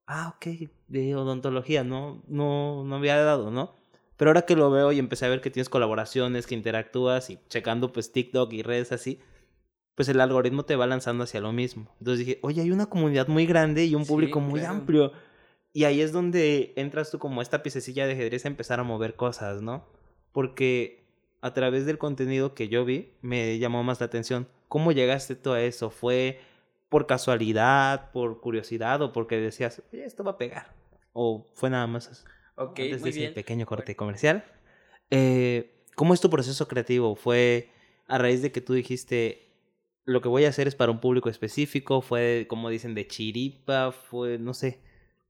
ah, 0.06 0.34
ok, 0.36 0.70
de 0.88 1.14
odontología, 1.16 1.84
no, 1.84 2.22
no, 2.26 2.84
no 2.84 2.96
había 2.96 3.16
dado, 3.22 3.50
¿no? 3.50 3.74
Pero 4.16 4.30
ahora 4.30 4.42
que 4.42 4.56
lo 4.56 4.70
veo 4.70 4.92
y 4.92 4.98
empecé 4.98 5.26
a 5.26 5.28
ver 5.28 5.40
que 5.40 5.50
tienes 5.50 5.68
colaboraciones, 5.68 6.46
que 6.46 6.54
interactúas 6.54 7.30
y 7.30 7.38
checando 7.48 7.92
pues 7.92 8.12
TikTok 8.12 8.52
y 8.52 8.62
redes 8.62 8.92
así, 8.92 9.20
pues 9.94 10.08
el 10.08 10.20
algoritmo 10.20 10.64
te 10.64 10.76
va 10.76 10.86
lanzando 10.86 11.24
hacia 11.24 11.40
lo 11.40 11.52
mismo. 11.52 11.88
Entonces 11.98 12.26
dije, 12.26 12.38
oye, 12.42 12.62
hay 12.62 12.70
una 12.70 12.86
comunidad 12.86 13.28
muy 13.28 13.46
grande 13.46 13.84
y 13.84 13.94
un 13.94 14.06
público 14.06 14.40
muy 14.40 14.60
amplio. 14.60 15.12
Y 15.72 15.84
ahí 15.84 16.00
es 16.00 16.12
donde 16.12 16.72
entras 16.76 17.10
tú 17.10 17.18
como 17.18 17.42
esta 17.42 17.62
piececilla 17.62 18.06
de 18.06 18.12
ajedrez 18.12 18.44
a 18.44 18.48
empezar 18.48 18.78
a 18.78 18.84
mover 18.84 19.16
cosas, 19.16 19.62
¿no? 19.62 19.86
Porque 20.32 21.04
a 21.40 21.52
través 21.54 21.86
del 21.86 21.98
contenido 21.98 22.54
que 22.54 22.68
yo 22.68 22.84
vi, 22.84 23.14
me 23.22 23.58
llamó 23.58 23.82
más 23.82 24.00
la 24.00 24.06
atención. 24.06 24.48
¿Cómo 24.68 24.92
llegaste 24.92 25.34
tú 25.34 25.52
a 25.52 25.62
eso? 25.62 25.90
¿Fue 25.90 26.40
por 26.92 27.06
casualidad, 27.06 28.12
por 28.12 28.42
curiosidad 28.42 29.00
o 29.00 29.12
porque 29.12 29.40
decías, 29.40 29.82
oye, 29.94 30.04
esto 30.04 30.22
va 30.22 30.32
a 30.32 30.36
pegar? 30.36 30.74
¿O 31.14 31.46
fue 31.54 31.70
nada 31.70 31.86
más 31.86 32.26
Ok, 32.54 32.78
antes 32.80 33.02
de 33.02 33.08
ese 33.08 33.28
pequeño 33.28 33.64
corte 33.64 33.96
comercial? 33.96 34.44
Eh, 35.08 35.86
¿Cómo 35.94 36.12
es 36.12 36.20
tu 36.20 36.28
proceso 36.28 36.68
creativo? 36.68 37.16
¿Fue 37.16 37.70
a 38.08 38.18
raíz 38.18 38.42
de 38.42 38.52
que 38.52 38.60
tú 38.60 38.74
dijiste, 38.74 39.48
lo 40.04 40.20
que 40.20 40.28
voy 40.28 40.44
a 40.44 40.50
hacer 40.50 40.68
es 40.68 40.74
para 40.74 40.92
un 40.92 41.00
público 41.00 41.30
específico, 41.30 42.02
fue 42.02 42.44
como 42.46 42.68
dicen 42.68 42.94
de 42.94 43.06
chiripa, 43.06 43.90
fue, 43.92 44.36
no 44.36 44.52
sé, 44.52 44.82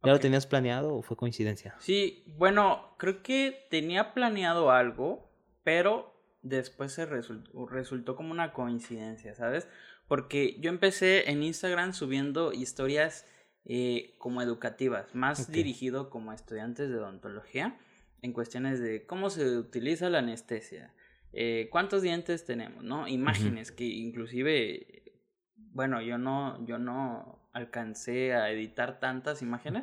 ¿ya 0.03 0.11
lo 0.11 0.19
tenías 0.19 0.49
planeado 0.49 0.97
o 0.97 1.03
fue 1.03 1.17
coincidencia? 1.17 1.77
Sí, 1.79 2.25
bueno, 2.39 2.97
creo 2.99 3.23
que 3.23 3.69
tenía 3.71 4.15
planeado 4.15 4.73
algo, 4.73 5.31
pero 5.63 6.13
después 6.43 6.91
se 6.91 7.07
resultó, 7.07 7.67
resultó 7.67 8.17
como 8.17 8.33
una 8.33 8.53
coincidencia, 8.53 9.37
¿sabes? 9.37 9.69
Porque 10.13 10.59
yo 10.61 10.69
empecé 10.69 11.31
en 11.31 11.43
Instagram 11.43 11.95
subiendo 11.95 12.53
historias 12.53 13.27
eh, 13.65 14.15
como 14.19 14.43
educativas, 14.43 15.15
más 15.15 15.51
dirigido 15.51 16.11
como 16.11 16.33
a 16.33 16.35
estudiantes 16.35 16.91
de 16.91 16.99
odontología, 16.99 17.79
en 18.21 18.35
cuestiones 18.35 18.79
de 18.79 19.07
cómo 19.07 19.31
se 19.31 19.57
utiliza 19.57 20.11
la 20.11 20.19
anestesia, 20.19 20.93
eh, 21.33 21.71
cuántos 21.73 22.03
dientes 22.03 22.45
tenemos, 22.45 22.85
¿no? 22.85 23.09
Imágenes 23.09 23.73
que 23.73 23.85
inclusive, 23.85 25.15
bueno, 25.57 26.03
yo 26.03 26.19
no, 26.19 26.63
yo 26.67 26.77
no 26.77 27.49
alcancé 27.55 28.35
a 28.35 28.51
editar 28.51 29.01
tantas 29.01 29.41
imágenes, 29.41 29.83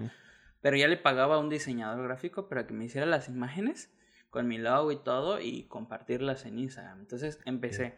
pero 0.62 0.78
ya 0.78 0.88
le 0.88 0.98
pagaba 0.98 1.38
a 1.38 1.40
un 1.40 1.50
diseñador 1.50 2.04
gráfico 2.04 2.48
para 2.48 2.68
que 2.68 2.76
me 2.76 2.86
hiciera 2.86 3.08
las 3.08 3.30
imágenes 3.30 3.92
con 4.30 4.48
mi 4.48 4.60
logo 4.60 4.92
y 4.92 4.98
todo 4.98 5.42
y 5.42 5.64
compartirlas 5.64 6.46
en 6.46 6.60
Instagram. 6.60 7.00
Entonces 7.00 7.40
empecé 7.46 7.96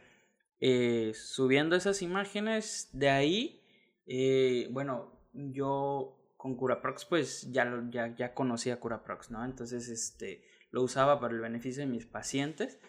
eh, 0.61 1.11
subiendo 1.15 1.75
esas 1.75 2.01
imágenes, 2.01 2.89
de 2.93 3.09
ahí, 3.09 3.63
eh, 4.05 4.67
bueno, 4.71 5.19
yo 5.33 6.17
con 6.37 6.55
CuraProx 6.55 7.05
pues 7.05 7.51
ya, 7.51 7.83
ya, 7.89 8.15
ya 8.15 8.33
conocía 8.33 8.79
CuraProx, 8.79 9.31
¿no? 9.31 9.43
Entonces, 9.43 9.89
este, 9.89 10.43
lo 10.71 10.81
usaba 10.81 11.19
para 11.19 11.33
el 11.33 11.41
beneficio 11.41 11.83
de 11.83 11.89
mis 11.89 12.05
pacientes 12.05 12.79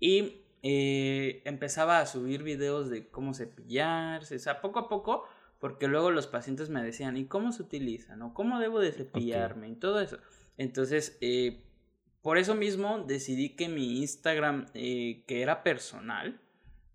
y 0.00 0.42
eh, 0.62 1.42
empezaba 1.44 2.00
a 2.00 2.06
subir 2.06 2.42
videos 2.42 2.90
de 2.90 3.08
cómo 3.08 3.34
cepillarse, 3.34 4.36
o 4.36 4.38
sea, 4.38 4.60
poco 4.60 4.80
a 4.80 4.88
poco, 4.88 5.24
porque 5.60 5.86
luego 5.86 6.10
los 6.10 6.26
pacientes 6.26 6.70
me 6.70 6.82
decían, 6.82 7.16
¿y 7.16 7.26
cómo 7.26 7.52
se 7.52 7.62
utiliza? 7.62 8.16
¿no? 8.16 8.34
¿Cómo 8.34 8.58
debo 8.58 8.80
de 8.80 8.92
cepillarme? 8.92 9.68
Y 9.68 9.76
todo 9.76 10.00
eso. 10.00 10.18
Entonces, 10.56 11.18
eh, 11.20 11.62
por 12.22 12.38
eso 12.38 12.54
mismo 12.54 13.04
decidí 13.06 13.54
que 13.54 13.68
mi 13.68 14.00
Instagram, 14.00 14.66
eh, 14.74 15.24
que 15.28 15.42
era 15.42 15.62
personal, 15.62 16.40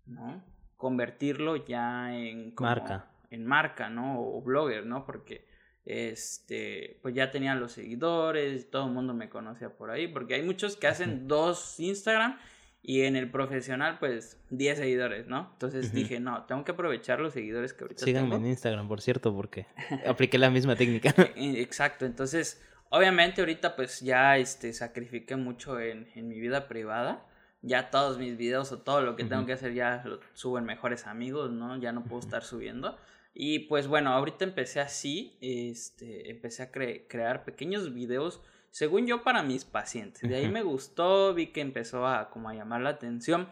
¿no? 0.06 0.42
Convertirlo 0.76 1.56
ya 1.56 2.14
en... 2.16 2.54
marca. 2.58 3.06
En 3.30 3.46
marca, 3.46 3.88
¿no? 3.88 4.20
O 4.20 4.42
blogger, 4.42 4.84
¿no? 4.84 5.06
Porque 5.06 5.46
este, 5.84 6.98
pues 7.02 7.14
ya 7.14 7.30
tenía 7.30 7.54
los 7.54 7.72
seguidores, 7.72 8.70
todo 8.70 8.86
el 8.86 8.92
mundo 8.92 9.14
me 9.14 9.28
conocía 9.28 9.70
por 9.70 9.90
ahí, 9.90 10.06
porque 10.06 10.34
hay 10.34 10.42
muchos 10.42 10.76
que 10.76 10.86
hacen 10.86 11.26
dos 11.26 11.80
Instagram 11.80 12.38
y 12.84 13.02
en 13.02 13.14
el 13.14 13.30
profesional, 13.30 13.98
pues 14.00 14.40
10 14.50 14.78
seguidores, 14.78 15.26
¿no? 15.28 15.50
Entonces 15.52 15.92
dije, 15.92 16.18
no, 16.18 16.44
tengo 16.46 16.64
que 16.64 16.72
aprovechar 16.72 17.20
los 17.20 17.32
seguidores 17.32 17.72
que 17.72 17.84
ahorita 17.84 18.04
Síganme 18.04 18.34
en 18.34 18.46
Instagram, 18.46 18.88
por 18.88 19.00
cierto, 19.00 19.34
porque 19.34 19.66
apliqué 20.06 20.36
la 20.36 20.50
misma 20.50 20.74
técnica. 20.74 21.14
E, 21.36 21.60
exacto, 21.60 22.06
entonces, 22.06 22.60
obviamente 22.88 23.40
ahorita 23.40 23.76
pues 23.76 24.00
ya 24.00 24.36
este, 24.36 24.72
sacrifiqué 24.72 25.36
mucho 25.36 25.78
en, 25.78 26.08
en 26.14 26.28
mi 26.28 26.40
vida 26.40 26.66
privada. 26.66 27.24
Ya 27.62 27.90
todos 27.90 28.18
mis 28.18 28.36
videos 28.36 28.72
o 28.72 28.80
todo 28.80 29.02
lo 29.02 29.16
que 29.16 29.24
tengo 29.24 29.46
que 29.46 29.52
hacer 29.52 29.72
ya 29.72 30.02
lo 30.04 30.20
subo 30.34 30.58
en 30.58 30.64
mejores 30.64 31.06
amigos, 31.06 31.50
¿no? 31.50 31.76
Ya 31.78 31.92
no 31.92 32.04
puedo 32.04 32.20
estar 32.20 32.42
subiendo. 32.42 32.98
Y 33.34 33.60
pues 33.60 33.86
bueno, 33.86 34.10
ahorita 34.10 34.44
empecé 34.44 34.80
así, 34.80 35.38
este, 35.40 36.30
empecé 36.30 36.64
a 36.64 36.70
crear 36.70 37.44
pequeños 37.44 37.94
videos 37.94 38.42
según 38.72 39.06
yo, 39.06 39.22
para 39.22 39.42
mis 39.42 39.64
pacientes. 39.66 40.22
De 40.22 40.34
ahí 40.34 40.48
me 40.48 40.62
gustó, 40.62 41.34
vi 41.34 41.48
que 41.48 41.60
empezó 41.60 42.06
a 42.06 42.30
como 42.30 42.48
a 42.48 42.54
llamar 42.54 42.80
la 42.80 42.90
atención. 42.90 43.46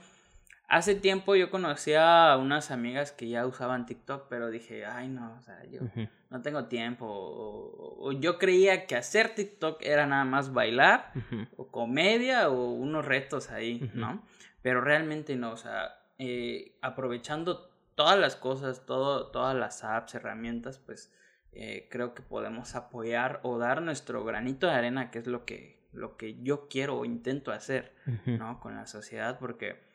Hace 0.66 0.94
tiempo 0.94 1.36
yo 1.36 1.50
conocía 1.50 2.32
a 2.32 2.38
unas 2.38 2.70
amigas 2.70 3.12
que 3.12 3.28
ya 3.28 3.46
usaban 3.46 3.84
TikTok, 3.84 4.28
pero 4.28 4.50
dije, 4.50 4.86
ay 4.86 5.08
no, 5.08 5.36
o 5.38 5.42
sea, 5.42 5.62
yo 5.66 5.80
no 6.30 6.42
tengo 6.42 6.66
tiempo. 6.66 7.06
O, 7.06 8.12
yo 8.12 8.38
creía 8.38 8.86
que 8.86 8.96
hacer 8.96 9.34
TikTok 9.34 9.82
era 9.82 10.06
nada 10.06 10.24
más 10.24 10.52
bailar, 10.52 11.12
o 11.56 11.68
comedia, 11.68 12.48
o 12.48 12.72
unos 12.72 13.04
retos 13.04 13.50
ahí, 13.50 13.90
¿no? 13.94 14.24
Pero 14.62 14.80
realmente 14.80 15.36
no, 15.36 15.52
o 15.52 15.56
sea, 15.56 15.96
eh, 16.18 16.76
aprovechando 16.80 17.70
todas 17.94 18.18
las 18.18 18.36
cosas, 18.36 18.86
todo, 18.86 19.30
todas 19.30 19.54
las 19.56 19.84
apps, 19.84 20.14
herramientas, 20.14 20.78
pues 20.78 21.12
eh, 21.52 21.88
creo 21.90 22.14
que 22.14 22.22
podemos 22.22 22.74
apoyar 22.74 23.40
o 23.42 23.58
dar 23.58 23.82
nuestro 23.82 24.24
granito 24.24 24.66
de 24.66 24.72
arena, 24.72 25.10
que 25.10 25.18
es 25.18 25.26
lo 25.26 25.44
que, 25.44 25.82
lo 25.92 26.16
que 26.16 26.40
yo 26.42 26.68
quiero 26.68 26.96
o 26.96 27.04
intento 27.04 27.52
hacer, 27.52 27.92
¿no? 28.24 28.60
Con 28.60 28.76
la 28.76 28.86
sociedad, 28.86 29.38
porque 29.38 29.89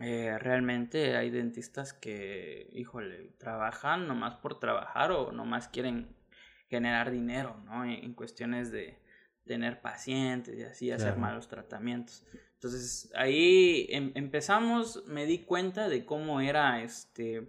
eh, 0.00 0.38
realmente 0.38 1.16
hay 1.16 1.30
dentistas 1.30 1.92
que, 1.92 2.70
híjole, 2.72 3.32
trabajan 3.38 4.06
nomás 4.06 4.36
por 4.36 4.60
trabajar 4.60 5.10
o 5.10 5.32
nomás 5.32 5.68
quieren 5.68 6.14
generar 6.68 7.10
dinero, 7.10 7.60
¿no? 7.64 7.84
En, 7.84 8.14
cuestiones 8.14 8.70
de 8.70 8.98
tener 9.44 9.80
pacientes 9.80 10.56
y 10.56 10.62
así, 10.62 10.90
hacer 10.92 11.16
malos 11.16 11.48
tratamientos. 11.48 12.24
Entonces, 12.54 13.10
ahí 13.16 13.86
em, 13.90 14.12
empezamos, 14.14 15.04
me 15.06 15.26
di 15.26 15.40
cuenta 15.40 15.88
de 15.88 16.04
cómo 16.04 16.40
era 16.40 16.82
este 16.82 17.48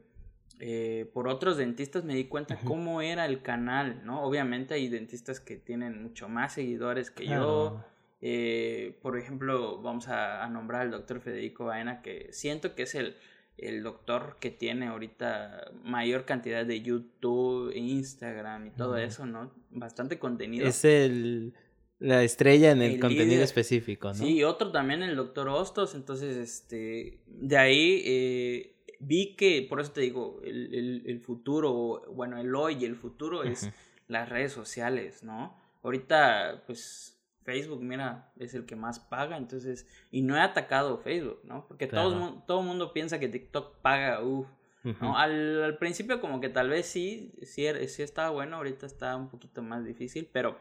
eh, 0.63 1.09
por 1.11 1.27
otros 1.27 1.57
dentistas 1.57 2.03
me 2.03 2.13
di 2.13 2.25
cuenta 2.25 2.55
cómo 2.63 3.01
era 3.01 3.25
el 3.25 3.41
canal, 3.41 4.05
¿no? 4.05 4.21
Obviamente 4.21 4.75
hay 4.75 4.89
dentistas 4.89 5.39
que 5.39 5.57
tienen 5.57 6.03
mucho 6.03 6.29
más 6.29 6.53
seguidores 6.53 7.09
que 7.09 7.25
yo. 7.25 7.83
Eh, 8.21 8.97
por 9.01 9.17
ejemplo, 9.17 9.81
vamos 9.81 10.07
a, 10.07 10.47
nombrar 10.49 10.81
al 10.81 10.91
doctor 10.91 11.21
Federico 11.21 11.65
Baena, 11.65 12.01
que 12.01 12.29
siento 12.31 12.75
que 12.75 12.83
es 12.83 12.95
el, 12.95 13.15
el 13.57 13.83
doctor 13.83 14.37
que 14.39 14.51
tiene 14.51 14.87
ahorita 14.87 15.71
mayor 15.83 16.25
cantidad 16.25 16.65
de 16.65 16.81
YouTube, 16.81 17.71
Instagram 17.75 18.67
y 18.67 18.69
todo 18.71 18.97
eso, 18.97 19.25
¿no? 19.25 19.51
Bastante 19.71 20.19
contenido. 20.19 20.67
Es 20.67 20.85
el 20.85 21.53
la 22.01 22.23
estrella 22.23 22.71
en 22.71 22.81
el, 22.81 22.99
contenido 22.99 23.43
específico, 23.43 24.07
¿no? 24.07 24.15
Sí, 24.15 24.43
otro 24.43 24.71
también 24.71 25.03
el 25.03 25.15
doctor 25.15 25.47
Hostos, 25.49 25.93
entonces, 25.93 26.35
este, 26.35 27.19
de 27.27 27.57
ahí 27.57 28.01
eh, 28.03 28.75
vi 28.99 29.35
que, 29.35 29.61
por 29.69 29.79
eso 29.79 29.91
te 29.91 30.01
digo, 30.01 30.41
el, 30.43 31.03
el, 31.05 31.19
futuro, 31.19 32.01
bueno, 32.11 32.39
el 32.39 32.55
hoy 32.55 32.77
y 32.81 32.85
el 32.85 32.95
futuro 32.95 33.43
es 33.43 33.69
las 34.07 34.29
redes 34.29 34.51
sociales, 34.51 35.21
¿no? 35.21 35.55
Ahorita, 35.83 36.63
pues, 36.65 37.20
Facebook, 37.51 37.81
mira, 37.81 38.31
es 38.37 38.53
el 38.53 38.65
que 38.65 38.75
más 38.75 38.99
paga, 38.99 39.37
entonces, 39.37 39.87
y 40.09 40.21
no 40.21 40.35
he 40.37 40.41
atacado 40.41 40.97
Facebook, 40.97 41.41
¿no? 41.43 41.67
Porque 41.67 41.87
todo, 41.87 42.43
todo 42.47 42.61
el 42.61 42.67
mundo 42.67 42.93
piensa 42.93 43.19
que 43.19 43.27
TikTok 43.27 43.81
paga, 43.81 44.21
uff, 44.23 44.47
¿no? 44.83 45.17
Al, 45.17 45.63
al, 45.63 45.77
principio 45.77 46.21
como 46.21 46.39
que 46.39 46.49
tal 46.49 46.69
vez 46.69 46.85
sí, 46.85 47.33
sí, 47.43 47.65
sí 47.87 48.01
estaba 48.01 48.29
bueno, 48.29 48.57
ahorita 48.57 48.85
está 48.85 49.15
un 49.15 49.29
poquito 49.29 49.61
más 49.61 49.85
difícil, 49.85 50.29
pero 50.31 50.57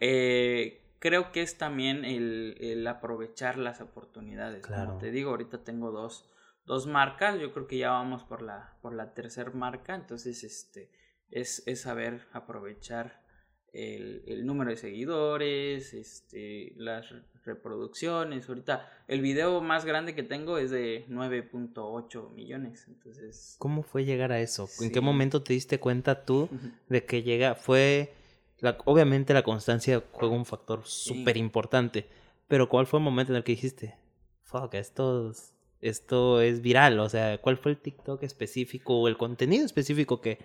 eh, 0.00 0.94
creo 0.98 1.32
que 1.32 1.42
es 1.42 1.58
también 1.58 2.04
el, 2.04 2.56
el 2.60 2.86
aprovechar 2.86 3.58
las 3.58 3.80
oportunidades, 3.80 4.66
claro. 4.66 4.86
Como 4.86 4.98
te 4.98 5.10
digo, 5.10 5.30
ahorita 5.30 5.64
tengo 5.64 5.90
dos 5.90 6.28
dos 6.68 6.86
marcas, 6.86 7.40
yo 7.40 7.52
creo 7.52 7.66
que 7.66 7.78
ya 7.78 7.90
vamos 7.90 8.22
por 8.24 8.42
la, 8.42 8.76
por 8.82 8.92
la 8.92 9.14
tercera 9.14 9.50
marca, 9.50 9.94
entonces 9.94 10.44
este, 10.44 10.90
es, 11.30 11.62
es 11.66 11.80
saber 11.80 12.28
aprovechar 12.32 13.22
el, 13.72 14.22
el, 14.26 14.46
número 14.46 14.70
de 14.70 14.76
seguidores, 14.76 15.94
este, 15.94 16.72
las 16.76 17.12
reproducciones. 17.44 18.48
Ahorita 18.48 18.88
el 19.08 19.20
video 19.20 19.60
más 19.60 19.84
grande 19.84 20.14
que 20.14 20.22
tengo 20.22 20.58
es 20.58 20.70
de 20.70 21.06
9.8 21.08 22.32
millones. 22.34 22.86
Entonces. 22.88 23.56
¿Cómo 23.58 23.82
fue 23.82 24.04
llegar 24.04 24.32
a 24.32 24.40
eso? 24.40 24.68
¿En 24.80 24.92
qué 24.92 25.00
momento 25.00 25.42
te 25.42 25.54
diste 25.54 25.80
cuenta 25.80 26.24
tú 26.24 26.48
de 26.88 27.04
que 27.04 27.22
llega? 27.22 27.54
Fue. 27.54 28.12
La, 28.60 28.76
obviamente 28.86 29.34
la 29.34 29.44
constancia 29.44 30.02
juega 30.12 30.34
un 30.34 30.44
factor 30.44 30.82
súper 30.84 31.36
importante. 31.36 32.06
Pero 32.48 32.68
¿cuál 32.68 32.86
fue 32.86 32.98
el 32.98 33.04
momento 33.04 33.32
en 33.32 33.36
el 33.36 33.44
que 33.44 33.52
dijiste? 33.52 33.94
Fuck, 34.42 34.74
esto, 34.74 35.32
esto 35.80 36.40
es 36.40 36.60
viral. 36.62 36.98
O 36.98 37.08
sea, 37.08 37.38
¿cuál 37.38 37.58
fue 37.58 37.72
el 37.72 37.78
TikTok 37.78 38.22
específico 38.22 38.98
o 38.98 39.08
el 39.08 39.16
contenido 39.16 39.64
específico 39.64 40.20
que, 40.20 40.38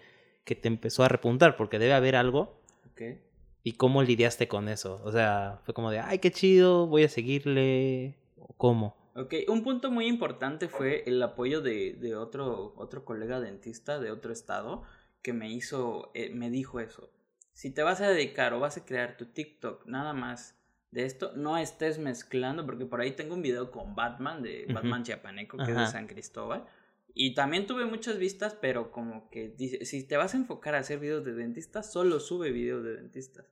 que 0.44 0.56
te 0.56 0.68
empezó 0.68 1.04
a 1.04 1.08
repuntar? 1.08 1.56
Porque 1.56 1.80
debe 1.80 1.94
haber 1.94 2.16
algo. 2.16 2.62
Okay. 2.94 3.22
¿Y 3.64 3.74
cómo 3.74 4.04
lidiaste 4.04 4.48
con 4.48 4.68
eso? 4.68 5.02
O 5.04 5.12
sea, 5.12 5.62
fue 5.64 5.74
como 5.74 5.92
de, 5.92 6.00
ay, 6.00 6.20
qué 6.20 6.32
chido, 6.32 6.88
voy 6.88 7.04
a 7.04 7.10
seguirle. 7.10 8.18
¿Cómo? 8.58 8.96
Ok, 9.16 9.36
un 9.48 9.64
punto 9.64 9.92
muy 9.92 10.08
importante 10.08 10.68
fue 10.68 11.04
el 11.06 11.22
apoyo 11.22 11.62
de, 11.62 11.94
de 11.94 12.16
otro, 12.16 12.74
otro 12.78 13.06
colega 13.06 13.40
dentista 13.40 14.00
de 14.00 14.12
otro 14.12 14.34
estado 14.34 14.84
que 15.22 15.34
me 15.34 15.50
hizo, 15.52 16.12
eh, 16.14 16.32
me 16.34 16.50
dijo 16.50 16.80
eso. 16.80 17.12
Si 17.54 17.72
te 17.72 17.84
vas 17.84 18.02
a 18.02 18.10
dedicar 18.10 18.54
o 18.54 18.60
vas 18.60 18.78
a 18.78 18.86
crear 18.86 19.16
tu 19.16 19.28
TikTok 19.28 19.86
nada 19.86 20.14
más 20.14 20.60
de 20.92 21.06
esto, 21.06 21.32
no 21.36 21.58
estés 21.58 22.00
mezclando, 22.00 22.66
porque 22.66 22.86
por 22.86 23.02
ahí 23.02 23.12
tengo 23.12 23.36
un 23.36 23.42
video 23.42 23.72
con 23.72 23.96
Batman, 23.96 24.42
de 24.42 24.66
Batman 24.74 25.04
Chiapaneco, 25.04 25.58
que 25.58 25.72
es 25.72 25.78
de 25.78 25.88
San 25.88 26.08
Cristóbal. 26.08 26.66
Y 27.14 27.36
también 27.36 27.68
tuve 27.68 27.86
muchas 27.86 28.18
vistas, 28.18 28.58
pero 28.60 28.92
como 28.92 29.30
que 29.30 29.50
dice, 29.50 29.86
si 29.86 30.04
te 30.08 30.18
vas 30.18 30.34
a 30.34 30.38
enfocar 30.38 30.76
a 30.76 30.80
hacer 30.80 31.00
videos 31.00 31.24
de 31.24 31.34
dentistas, 31.34 31.92
solo 31.92 32.20
sube 32.20 32.52
videos 32.52 32.84
de 32.84 32.96
dentistas. 32.96 33.46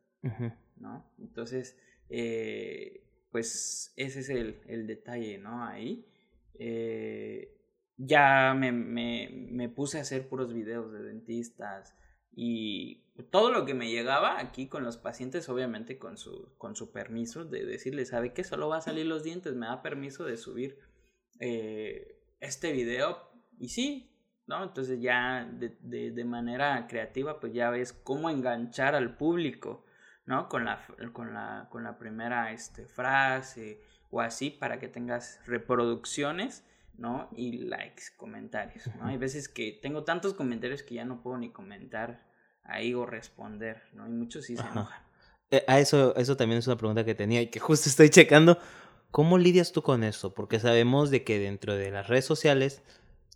¿No? 0.78 1.12
Entonces, 1.20 1.78
eh, 2.10 3.08
pues 3.32 3.94
ese 3.96 4.20
es 4.20 4.30
el, 4.30 4.62
el, 4.68 4.88
detalle, 4.88 5.38
¿no? 5.38 5.64
Ahí. 5.64 6.08
Eh, 6.56 7.58
ya 7.98 8.56
me, 8.58 8.72
me, 8.72 9.30
me, 9.32 9.70
puse 9.70 10.00
a 10.00 10.02
hacer 10.02 10.28
puros 10.28 10.54
videos 10.54 10.92
de 10.92 11.04
dentistas 11.04 11.96
y 12.34 13.04
todo 13.30 13.52
lo 13.52 13.66
que 13.66 13.74
me 13.74 13.92
llegaba 13.92 14.40
aquí 14.40 14.68
con 14.68 14.84
los 14.84 14.98
pacientes, 14.98 15.50
obviamente 15.50 16.00
con 16.00 16.18
su, 16.18 16.54
con 16.58 16.76
su 16.76 16.92
permiso 16.92 17.46
de 17.46 17.66
decirle, 17.66 18.06
¿sabe 18.06 18.34
qué? 18.34 18.44
Solo 18.44 18.70
va 18.70 18.78
a 18.78 18.82
salir 18.82 19.06
los 19.06 19.24
dientes, 19.24 19.54
me 19.54 19.68
da 19.68 19.82
permiso 19.82 20.26
de 20.26 20.38
subir 20.38 20.80
eh, 21.40 22.20
este 22.40 22.72
video 22.72 23.31
y 23.58 23.70
sí, 23.70 24.12
¿no? 24.48 24.64
Entonces 24.64 25.02
ya 25.02 25.46
de, 25.46 25.78
de, 25.82 26.12
de, 26.12 26.26
manera 26.26 26.88
creativa, 26.88 27.40
pues 27.40 27.54
ya 27.54 27.70
ves 27.70 27.94
cómo 27.94 28.30
enganchar 28.30 28.96
al 28.96 29.16
público, 29.16 29.86
¿no? 30.26 30.50
Con 30.50 30.66
la, 30.66 30.86
con 31.14 31.34
la, 31.34 31.68
con 31.72 31.84
la 31.84 31.98
primera 31.98 32.52
este, 32.52 32.86
frase 32.86 33.82
o 34.10 34.22
así 34.22 34.50
para 34.50 34.80
que 34.80 34.88
tengas 34.88 35.40
reproducciones, 35.46 36.66
¿no? 36.98 37.30
Y 37.36 37.60
likes, 37.64 38.04
comentarios, 38.18 38.88
¿no? 38.98 39.06
Hay 39.06 39.18
veces 39.18 39.48
que 39.48 39.80
tengo 39.82 40.04
tantos 40.04 40.34
comentarios 40.34 40.84
que 40.84 40.96
ya 40.96 41.06
no 41.06 41.22
puedo 41.22 41.38
ni 41.38 41.52
comentar 41.52 42.28
ahí 42.64 42.94
o 42.94 43.06
responder, 43.06 43.82
¿no? 43.94 44.08
Y 44.08 44.12
muchos 44.12 44.46
sí 44.46 44.58
se 44.58 44.68
enojan. 44.68 45.02
Eh, 45.50 45.66
a 45.68 45.80
eso, 45.80 46.16
eso 46.16 46.38
también 46.38 46.60
es 46.60 46.68
una 46.68 46.78
pregunta 46.78 47.04
que 47.04 47.14
tenía 47.14 47.42
y 47.42 47.48
que 47.48 47.60
justo 47.60 47.90
estoy 47.90 48.10
checando. 48.10 48.58
¿Cómo 49.12 49.38
lidias 49.38 49.74
tú 49.74 49.82
con 49.82 50.06
eso? 50.06 50.34
Porque 50.34 50.60
sabemos 50.60 51.12
de 51.12 51.26
que 51.26 51.38
dentro 51.40 51.76
de 51.76 51.92
las 51.92 52.08
redes 52.08 52.24
sociales 52.24 52.82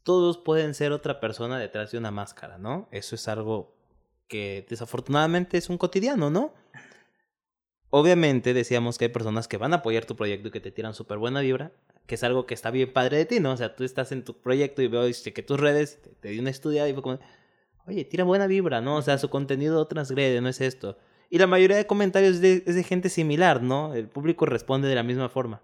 todos 0.05 0.37
pueden 0.37 0.75
ser 0.75 0.91
otra 0.91 1.19
persona 1.19 1.57
detrás 1.57 1.91
de 1.91 1.97
una 1.97 2.11
máscara, 2.11 2.59
¿no? 2.59 2.87
Eso 2.91 3.15
es 3.15 3.27
algo 3.27 3.75
que 4.27 4.63
desafortunadamente 4.69 5.57
es 5.57 5.67
un 5.67 5.79
cotidiano, 5.79 6.29
¿no? 6.29 6.53
Obviamente 7.89 8.53
decíamos 8.53 8.99
que 8.99 9.05
hay 9.05 9.09
personas 9.09 9.47
que 9.47 9.57
van 9.57 9.73
a 9.73 9.77
apoyar 9.77 10.05
tu 10.05 10.15
proyecto 10.15 10.49
y 10.49 10.51
que 10.51 10.59
te 10.59 10.71
tiran 10.71 10.93
súper 10.93 11.17
buena 11.17 11.41
vibra, 11.41 11.71
que 12.05 12.15
es 12.15 12.23
algo 12.23 12.45
que 12.45 12.53
está 12.53 12.69
bien 12.69 12.93
padre 12.93 13.17
de 13.17 13.25
ti, 13.25 13.39
¿no? 13.39 13.51
O 13.53 13.57
sea, 13.57 13.75
tú 13.75 13.83
estás 13.83 14.11
en 14.11 14.23
tu 14.23 14.39
proyecto 14.39 14.83
y 14.83 14.87
veo 14.87 15.05
que 15.33 15.43
tus 15.43 15.59
redes, 15.59 15.99
te, 16.19 16.29
di 16.29 16.37
una 16.37 16.51
estudiada 16.51 16.87
y 16.87 16.93
fue 16.93 17.01
como, 17.01 17.19
oye, 17.87 18.05
tira 18.05 18.23
buena 18.25 18.45
vibra, 18.45 18.81
¿no? 18.81 18.97
O 18.97 19.01
sea, 19.01 19.17
su 19.17 19.31
contenido 19.31 19.87
transgrede, 19.87 20.39
no 20.39 20.49
es 20.49 20.61
esto. 20.61 20.99
Y 21.31 21.39
la 21.39 21.47
mayoría 21.47 21.77
de 21.77 21.87
comentarios 21.87 22.35
es 22.43 22.75
de 22.75 22.83
gente 22.83 23.09
similar, 23.09 23.63
¿no? 23.63 23.95
El 23.95 24.07
público 24.07 24.45
responde 24.45 24.87
de 24.87 24.93
la 24.93 25.01
misma 25.01 25.29
forma. 25.29 25.63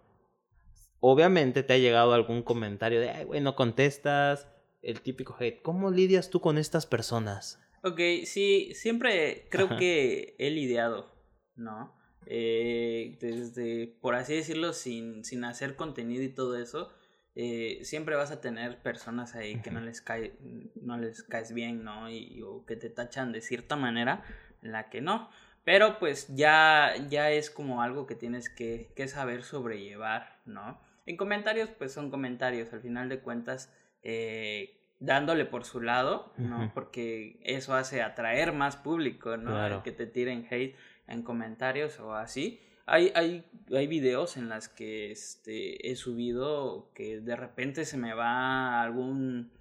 Obviamente 1.01 1.63
te 1.63 1.73
ha 1.73 1.77
llegado 1.77 2.13
algún 2.13 2.43
comentario 2.43 3.01
de, 3.01 3.09
ay, 3.09 3.25
güey, 3.25 3.41
no 3.41 3.55
contestas, 3.55 4.47
el 4.81 5.01
típico 5.01 5.35
hate. 5.39 5.61
¿Cómo 5.61 5.91
lidias 5.91 6.29
tú 6.29 6.39
con 6.39 6.57
estas 6.57 6.85
personas? 6.85 7.59
Ok, 7.83 7.99
sí, 8.25 8.71
siempre 8.75 9.47
creo 9.49 9.75
que 9.77 10.35
he 10.37 10.51
lidiado, 10.51 11.11
¿no? 11.55 11.95
Eh, 12.27 13.17
desde, 13.19 13.97
por 13.99 14.13
así 14.13 14.35
decirlo, 14.35 14.73
sin, 14.73 15.25
sin 15.25 15.43
hacer 15.43 15.75
contenido 15.75 16.23
y 16.23 16.29
todo 16.29 16.55
eso, 16.55 16.91
eh, 17.33 17.79
siempre 17.81 18.15
vas 18.15 18.29
a 18.29 18.39
tener 18.39 18.83
personas 18.83 19.33
ahí 19.33 19.59
que 19.61 19.71
no 19.71 19.81
les 19.81 20.01
cae, 20.01 20.37
no 20.75 20.97
les 20.97 21.23
caes 21.23 21.53
bien, 21.53 21.83
¿no? 21.83 22.11
Y, 22.11 22.43
o 22.43 22.63
que 22.65 22.75
te 22.75 22.91
tachan 22.91 23.31
de 23.31 23.41
cierta 23.41 23.75
manera 23.75 24.23
en 24.61 24.71
la 24.71 24.89
que 24.89 25.01
no. 25.01 25.29
Pero 25.63 25.97
pues 25.97 26.27
ya, 26.35 26.93
ya 27.09 27.31
es 27.31 27.49
como 27.49 27.81
algo 27.81 28.05
que 28.05 28.15
tienes 28.15 28.49
que, 28.49 28.93
que 28.95 29.07
saber 29.07 29.43
sobrellevar, 29.43 30.41
¿no? 30.45 30.79
En 31.05 31.17
comentarios, 31.17 31.69
pues 31.69 31.93
son 31.93 32.11
comentarios, 32.11 32.71
al 32.73 32.81
final 32.81 33.09
de 33.09 33.19
cuentas, 33.19 33.73
eh, 34.03 34.77
dándole 34.99 35.45
por 35.45 35.65
su 35.65 35.81
lado, 35.81 36.31
¿no? 36.37 36.71
Porque 36.73 37.39
eso 37.43 37.73
hace 37.73 38.03
atraer 38.03 38.53
más 38.53 38.77
público, 38.77 39.35
¿no? 39.35 39.81
Que 39.83 39.91
te 39.91 40.05
tiren 40.05 40.47
hate 40.49 40.75
en 41.07 41.23
comentarios 41.23 41.99
o 41.99 42.13
así. 42.13 42.61
Hay, 42.85 43.11
hay, 43.15 43.45
hay 43.75 43.87
videos 43.87 44.37
en 44.37 44.49
las 44.49 44.67
que 44.67 45.11
este, 45.11 45.89
he 45.89 45.95
subido 45.95 46.91
que 46.93 47.19
de 47.19 47.35
repente 47.35 47.85
se 47.85 47.97
me 47.97 48.13
va 48.13 48.81
algún, 48.81 49.51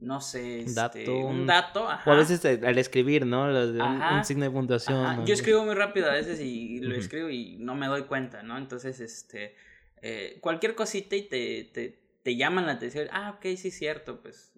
no 0.00 0.20
sé, 0.20 0.60
este, 0.60 1.08
un 1.08 1.46
dato. 1.46 1.86
O 2.06 2.10
a 2.10 2.16
veces 2.16 2.44
al 2.44 2.78
escribir, 2.78 3.24
¿no? 3.24 3.44
un, 3.44 4.24
signo 4.24 4.44
de 4.44 4.50
puntuación. 4.50 5.26
Yo 5.26 5.34
escribo 5.34 5.64
muy 5.64 5.74
rápido 5.74 6.08
a 6.08 6.14
veces 6.14 6.40
y 6.40 6.80
lo 6.80 6.96
escribo 6.96 7.30
y 7.30 7.56
no 7.58 7.76
me 7.76 7.86
doy 7.86 8.02
cuenta, 8.02 8.42
¿no? 8.42 8.58
Entonces, 8.58 8.98
este 9.00 9.54
eh, 10.02 10.38
cualquier 10.40 10.74
cosita 10.74 11.16
y 11.16 11.22
te, 11.22 11.64
te, 11.64 11.98
te, 12.22 12.36
llaman 12.36 12.66
la 12.66 12.72
atención, 12.72 13.08
ah, 13.12 13.36
ok, 13.36 13.56
sí 13.56 13.68
es 13.68 13.78
cierto, 13.78 14.20
pues 14.20 14.52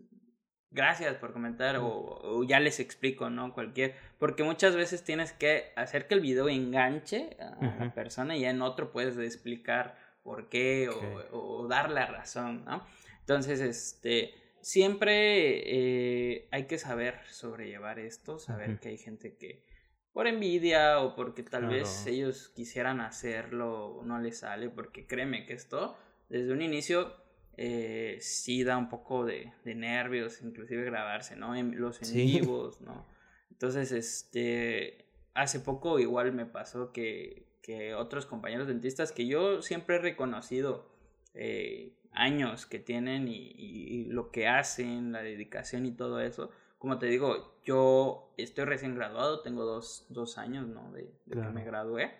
gracias 0.70 1.16
por 1.16 1.32
comentar 1.32 1.78
o, 1.80 2.44
ya 2.44 2.60
les 2.60 2.80
explico, 2.80 3.30
¿no? 3.30 3.52
Cualquier, 3.52 3.94
porque 4.18 4.42
muchas 4.44 4.76
veces 4.76 5.04
tienes 5.04 5.32
que 5.32 5.72
hacer 5.76 6.06
que 6.06 6.14
el 6.14 6.20
video 6.20 6.48
enganche 6.48 7.36
a 7.40 7.84
la 7.84 7.94
persona 7.94 8.36
y 8.36 8.42
ya 8.42 8.50
en 8.50 8.62
otro 8.62 8.92
puedes 8.92 9.18
explicar 9.18 9.96
por 10.22 10.48
qué 10.48 10.88
o, 11.32 11.66
dar 11.68 11.90
la 11.90 12.06
razón, 12.06 12.64
¿no? 12.64 12.84
Entonces, 13.20 13.60
este, 13.60 14.34
siempre 14.60 15.62
eh, 15.64 16.48
hay 16.50 16.64
que 16.66 16.78
saber 16.78 17.20
sobrellevar 17.30 17.98
esto, 17.98 18.38
saber 18.38 18.78
que 18.78 18.90
hay 18.90 18.98
gente 18.98 19.36
que 19.36 19.64
por 20.12 20.26
envidia 20.26 21.00
o 21.00 21.14
porque 21.14 21.42
tal 21.42 21.66
vez 21.66 22.06
ellos 22.06 22.50
quisieran 22.54 23.00
hacerlo, 23.00 24.02
no 24.04 24.18
les 24.18 24.38
sale, 24.38 24.68
porque 24.68 25.06
créeme 25.06 25.46
que 25.46 25.52
esto 25.52 25.96
desde 26.28 26.52
un 26.52 26.62
inicio 26.62 27.14
eh, 27.56 28.18
sí 28.20 28.64
da 28.64 28.76
un 28.78 28.88
poco 28.88 29.24
de, 29.24 29.52
de, 29.64 29.74
nervios, 29.74 30.40
inclusive 30.42 30.84
grabarse, 30.84 31.36
¿no? 31.36 31.54
En, 31.54 31.78
los 31.80 32.00
en 32.02 32.14
vivos, 32.14 32.80
¿no? 32.80 33.06
Entonces, 33.50 33.92
este, 33.92 35.04
hace 35.34 35.60
poco 35.60 35.98
igual 35.98 36.32
me 36.32 36.46
pasó 36.46 36.92
que, 36.92 37.46
que 37.62 37.94
otros 37.94 38.26
compañeros 38.26 38.66
dentistas 38.66 39.12
que 39.12 39.26
yo 39.26 39.60
siempre 39.62 39.96
he 39.96 39.98
reconocido 39.98 40.90
eh, 41.34 41.92
años 42.12 42.66
que 42.66 42.78
tienen 42.78 43.28
y, 43.28 43.52
y, 43.56 44.04
lo 44.06 44.30
que 44.30 44.48
hacen, 44.48 45.12
la 45.12 45.22
dedicación 45.22 45.84
y 45.86 45.92
todo 45.92 46.20
eso, 46.20 46.50
como 46.80 46.98
te 46.98 47.06
digo, 47.06 47.60
yo 47.62 48.32
estoy 48.38 48.64
recién 48.64 48.94
graduado, 48.94 49.42
tengo 49.42 49.66
dos, 49.66 50.06
dos 50.08 50.38
años, 50.38 50.66
¿no? 50.66 50.90
De, 50.92 51.12
que 51.30 51.36
me 51.36 51.62
gradué. 51.62 52.10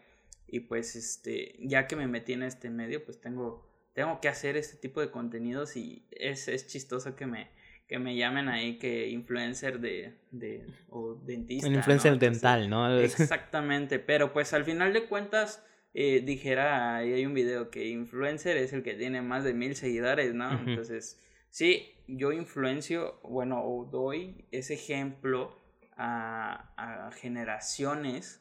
Y 0.47 0.61
pues, 0.61 0.97
este, 0.97 1.57
ya 1.61 1.87
que 1.87 1.97
me 1.97 2.07
metí 2.07 2.35
en 2.35 2.43
este 2.43 2.69
medio, 2.69 3.03
pues 3.03 3.23
tengo, 3.23 3.67
tengo 3.95 4.21
que 4.21 4.29
hacer 4.29 4.59
este 4.59 4.77
tipo 4.77 5.01
de 5.01 5.11
contenidos 5.11 5.79
y 5.79 6.05
es, 6.11 6.47
es 6.49 6.67
chistoso 6.67 7.17
que 7.17 7.25
me, 7.25 7.49
que 7.89 7.99
me 7.99 8.15
llamen 8.17 8.51
ahí 8.51 8.77
que 8.77 9.09
influencer 9.09 9.81
de, 9.81 10.13
de 10.31 10.67
o 10.91 11.15
dentista. 11.15 11.67
Un 11.67 11.77
influencer 11.77 12.19
dental, 12.19 12.69
¿no? 12.69 12.99
Exactamente, 13.01 13.99
pero 13.99 14.35
pues 14.35 14.53
al 14.53 14.67
final 14.67 14.93
de 14.93 15.07
cuentas, 15.07 15.65
eh, 15.95 16.21
dijera, 16.21 16.97
ahí 16.97 17.15
hay 17.15 17.25
un 17.25 17.33
video 17.33 17.71
que 17.71 17.89
influencer 17.89 18.59
es 18.59 18.75
el 18.75 18.83
que 18.83 18.93
tiene 18.93 19.23
más 19.23 19.43
de 19.43 19.55
mil 19.55 19.75
seguidores, 19.75 20.35
¿no? 20.35 20.53
Entonces, 20.53 21.19
sí, 21.51 21.95
yo 22.07 22.33
influencio, 22.33 23.21
bueno, 23.23 23.63
o 23.63 23.85
doy 23.85 24.47
ese 24.51 24.75
ejemplo 24.75 25.57
a, 25.97 26.73
a 26.77 27.13
generaciones 27.13 28.41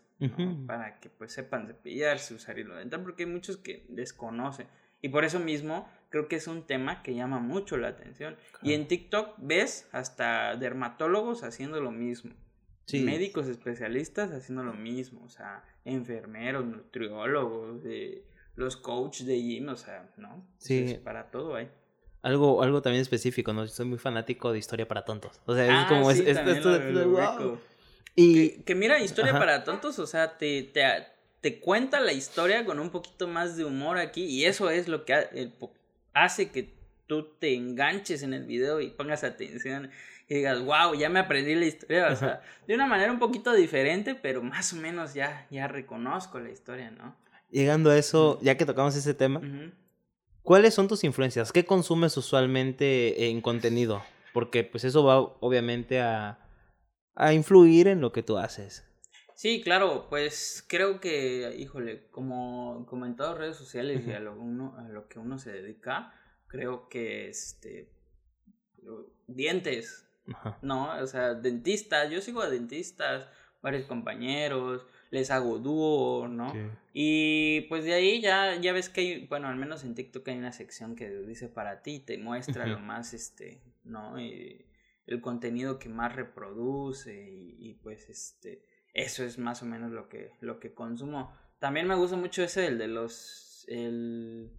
para 0.68 1.00
que 1.00 1.10
pues 1.10 1.32
sepan 1.32 1.68
cepillarse, 1.68 2.34
usar 2.34 2.60
hilo 2.60 2.76
dental, 2.76 3.02
porque 3.04 3.24
hay 3.24 3.30
muchos 3.30 3.58
que 3.58 3.86
desconocen. 3.90 4.68
Y 5.02 5.10
por 5.10 5.24
eso 5.24 5.40
mismo 5.40 5.88
creo 6.10 6.28
que 6.28 6.36
es 6.36 6.48
un 6.48 6.68
tema 6.68 7.02
que 7.04 7.16
llama 7.16 7.40
mucho 7.40 7.78
la 7.78 7.90
atención. 7.90 8.36
Y 8.62 8.74
en 8.74 8.88
TikTok 8.88 9.36
ves 9.38 9.88
hasta 9.92 10.56
dermatólogos 10.58 11.44
haciendo 11.44 11.80
lo 11.80 11.92
mismo. 11.92 12.34
médicos 12.92 13.48
especialistas 13.48 14.32
haciendo 14.32 14.64
lo 14.64 14.74
mismo, 14.74 15.24
o 15.24 15.30
sea, 15.30 15.64
enfermeros, 15.86 16.66
nutriólogos, 16.66 17.84
los 18.56 18.76
coaches 18.78 19.26
de 19.28 19.38
gym, 19.38 19.70
o 19.70 19.76
sea, 19.78 20.12
¿no? 20.18 20.46
Sí. 20.58 21.00
para 21.04 21.32
todo 21.32 21.56
hay. 21.56 21.70
Algo, 22.22 22.62
algo 22.64 22.82
también 22.82 23.02
específico, 23.02 23.54
¿no? 23.54 23.68
Soy 23.68 23.86
muy 23.86 23.98
fanático 23.98 24.52
de 24.52 24.60
historia 24.60 24.88
para 24.88 25.06
tontos. 25.06 25.40
O 25.46 25.56
sea, 25.56 25.66
es 25.66 25.72
ah, 25.72 25.86
como 25.88 26.12
es, 26.12 26.20
esto, 26.20 27.60
Y 28.16 28.62
que, 28.64 28.76
mira, 28.76 29.00
historia 29.00 29.34
para 29.34 29.64
tontos, 29.64 30.00
o 30.00 30.08
sea, 30.08 30.38
te, 30.38 30.64
te, 30.64 30.84
te, 31.40 31.60
cuenta 31.60 32.02
la 32.02 32.12
historia 32.12 32.66
con 32.66 32.80
un 32.80 32.90
poquito 32.90 33.28
más 33.28 33.56
de 33.56 33.64
humor 33.64 33.98
aquí 33.98 34.26
y 34.26 34.46
eso 34.46 34.70
es 34.70 34.90
lo 34.90 35.06
que 35.06 35.54
hace 36.14 36.50
que 36.50 36.74
tú 37.08 37.24
te 37.40 37.56
enganches 37.56 38.22
en 38.22 38.34
el 38.34 38.44
video 38.44 38.82
y 38.82 38.90
pongas 38.90 39.24
atención 39.24 39.90
y 40.30 40.36
digas, 40.36 40.64
wow, 40.64 40.94
ya 40.94 41.10
me 41.10 41.20
aprendí 41.20 41.56
la 41.56 41.66
historia, 41.66 42.10
o 42.10 42.16
sea, 42.16 42.42
de 42.68 42.76
una 42.76 42.86
manera 42.86 43.12
un 43.12 43.18
poquito 43.18 43.52
diferente, 43.54 44.14
pero 44.14 44.44
más 44.44 44.74
o 44.74 44.76
menos 44.76 45.16
ya, 45.16 45.48
ya 45.50 45.68
reconozco 45.68 46.40
la 46.40 46.52
historia, 46.52 46.92
¿no? 46.92 47.16
Llegando 47.50 47.90
a 47.90 47.98
eso, 47.98 48.40
ya 48.44 48.56
que 48.56 48.66
tocamos 48.66 48.96
ese 48.96 49.16
tema, 49.16 49.42
¿cuáles 50.44 50.74
son 50.74 50.88
tus 50.88 51.04
influencias? 51.04 51.52
¿Qué 51.52 51.66
consumes 51.66 52.16
usualmente 52.18 53.30
en 53.30 53.42
contenido? 53.42 54.04
Porque 54.34 54.64
pues 54.64 54.84
eso 54.84 55.04
va 55.04 55.20
obviamente 55.20 56.02
a, 56.02 56.40
a 57.16 57.34
influir 57.34 57.88
en 57.88 58.02
lo 58.02 58.12
que 58.12 58.24
tú 58.24 58.38
haces. 58.38 58.86
Sí, 59.36 59.62
claro, 59.62 60.08
pues 60.10 60.66
creo 60.68 61.00
que, 61.00 61.56
híjole, 61.58 62.10
como, 62.10 62.86
como 62.90 63.06
en 63.06 63.16
todas 63.16 63.38
redes 63.38 63.56
sociales 63.56 64.06
y 64.06 64.12
a 64.12 64.20
lo, 64.20 64.36
uno, 64.36 64.76
a 64.78 64.90
lo 64.90 65.08
que 65.08 65.18
uno 65.18 65.38
se 65.40 65.52
dedica, 65.54 66.14
creo 66.48 66.90
que 66.90 67.30
este 67.30 67.94
dientes 69.28 70.10
no, 70.62 70.92
o 71.02 71.08
sea, 71.08 71.34
dentistas, 71.34 72.10
yo 72.12 72.22
sigo 72.22 72.42
a 72.42 72.50
dentistas, 72.50 73.28
varios 73.62 73.86
compañeros, 73.86 74.86
les 75.12 75.32
hago 75.32 75.60
dúo, 75.60 76.28
¿no? 76.28 76.54
Y 76.94 77.62
pues 77.62 77.84
de 77.84 77.94
ahí 77.94 78.22
ya, 78.22 78.56
ya 78.56 78.74
ves 78.74 78.90
que 78.90 79.02
hay, 79.02 79.28
bueno, 79.28 79.48
al 79.48 79.56
menos 79.56 79.84
en 79.84 79.96
TikTok 79.96 80.28
hay 80.28 80.38
una 80.38 80.52
sección 80.52 80.96
que 80.96 81.10
dice 81.10 81.48
para 81.48 81.82
ti, 81.82 82.00
te 82.00 82.18
muestra 82.18 82.68
lo 82.68 82.80
más, 82.80 83.14
este, 83.14 83.62
¿no? 83.84 84.20
Y 84.20 84.66
el 85.08 85.22
contenido 85.22 85.80
que 85.80 85.90
más 85.90 86.16
reproduce 86.16 87.14
y, 87.14 87.74
pues, 87.82 88.10
este, 88.10 88.64
eso 88.94 89.24
es 89.24 89.40
más 89.40 89.64
o 89.64 89.66
menos 89.66 89.92
lo 89.92 90.08
que, 90.08 90.32
lo 90.40 90.60
que 90.60 90.74
consumo. 90.74 91.34
También 91.58 91.88
me 91.88 91.96
gusta 91.96 92.16
mucho 92.16 92.44
ese, 92.44 92.68
el 92.68 92.78
de 92.78 92.88
los, 92.88 93.66
el, 93.68 94.52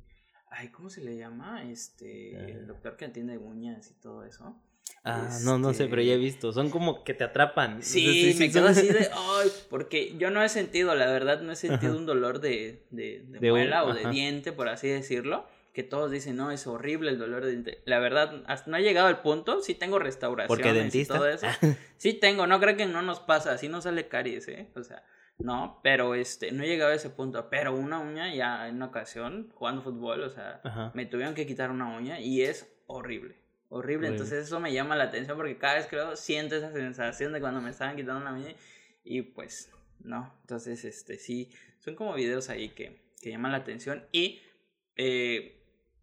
ay, 0.50 0.68
¿cómo 0.68 0.90
se 0.90 1.02
le 1.02 1.16
llama? 1.16 1.70
Este, 1.70 2.34
el 2.36 2.62
eh. 2.62 2.66
doctor 2.66 2.96
que 2.96 3.04
atiende 3.04 3.38
uñas 3.38 3.90
y 3.90 3.94
todo 4.00 4.24
eso. 4.24 4.60
Ah, 5.02 5.30
no, 5.44 5.58
no 5.58 5.72
sé, 5.72 5.86
pero 5.86 6.02
ya 6.02 6.12
he 6.12 6.14
este 6.14 6.24
visto. 6.24 6.52
Son 6.52 6.70
como 6.70 7.04
que 7.04 7.14
te 7.14 7.24
atrapan. 7.24 7.82
Sí, 7.82 8.36
me 8.38 8.50
quedo 8.50 8.68
así 8.68 8.88
de, 8.88 9.08
ay, 9.14 9.50
porque 9.70 10.14
yo 10.18 10.30
no 10.30 10.42
he 10.42 10.48
sentido, 10.48 10.94
la 10.94 11.06
verdad, 11.06 11.40
no 11.40 11.52
he 11.52 11.56
sentido 11.56 11.96
un 11.96 12.04
dolor 12.04 12.40
de, 12.40 12.84
de, 12.90 13.24
de, 13.26 13.50
muela 13.50 13.84
o 13.84 13.94
de 13.94 14.10
diente, 14.10 14.52
por 14.52 14.68
así 14.68 14.88
decirlo. 14.88 15.46
Que 15.72 15.84
todos 15.84 16.10
dicen, 16.10 16.36
no, 16.36 16.50
es 16.50 16.66
horrible 16.66 17.10
el 17.10 17.18
dolor 17.18 17.44
de 17.44 17.52
diente. 17.52 17.82
La 17.86 18.00
verdad, 18.00 18.42
hasta 18.46 18.70
no 18.70 18.76
ha 18.76 18.80
llegado 18.80 19.06
al 19.06 19.22
punto. 19.22 19.62
Sí 19.62 19.74
tengo 19.74 20.00
restauración. 20.00 20.48
Porque 20.48 20.72
dentista. 20.72 21.14
Y 21.14 21.16
todo 21.16 21.28
eso. 21.28 21.46
sí 21.96 22.12
tengo, 22.12 22.46
no 22.46 22.58
creo 22.60 22.76
que 22.76 22.86
no 22.86 23.02
nos 23.02 23.20
pasa. 23.20 23.52
Así 23.52 23.68
no 23.68 23.80
sale 23.80 24.08
caries, 24.08 24.48
¿eh? 24.48 24.68
O 24.74 24.82
sea, 24.82 25.04
no, 25.38 25.78
pero 25.84 26.16
este, 26.16 26.50
no 26.50 26.64
he 26.64 26.66
llegado 26.66 26.90
a 26.90 26.96
ese 26.96 27.08
punto. 27.08 27.48
Pero 27.50 27.74
una 27.74 28.00
uña 28.00 28.34
ya 28.34 28.68
en 28.68 28.76
una 28.76 28.86
ocasión, 28.86 29.50
jugando 29.54 29.80
fútbol, 29.80 30.24
o 30.24 30.30
sea, 30.30 30.60
me 30.92 31.06
tuvieron 31.06 31.34
que 31.34 31.46
quitar 31.46 31.70
una 31.70 31.96
uña 31.96 32.18
y 32.20 32.42
es 32.42 32.68
horrible 32.86 33.39
horrible. 33.70 34.08
Entonces 34.08 34.46
eso 34.46 34.60
me 34.60 34.72
llama 34.72 34.96
la 34.96 35.04
atención 35.04 35.36
porque 35.36 35.56
cada 35.56 35.76
vez 35.76 35.86
creo 35.88 36.16
siento 36.16 36.56
esa 36.56 36.72
sensación 36.72 37.32
de 37.32 37.40
cuando 37.40 37.62
me 37.62 37.70
estaban 37.70 37.96
quitando 37.96 38.20
una 38.20 38.32
mini 38.32 38.54
y 39.02 39.22
pues 39.22 39.70
no. 40.00 40.34
Entonces 40.42 40.84
este 40.84 41.16
sí, 41.16 41.50
son 41.78 41.94
como 41.94 42.12
videos 42.14 42.50
ahí 42.50 42.68
que, 42.70 43.00
que 43.22 43.30
llaman 43.30 43.52
la 43.52 43.58
atención 43.58 44.04
y 44.12 44.42
eh, 44.96 45.56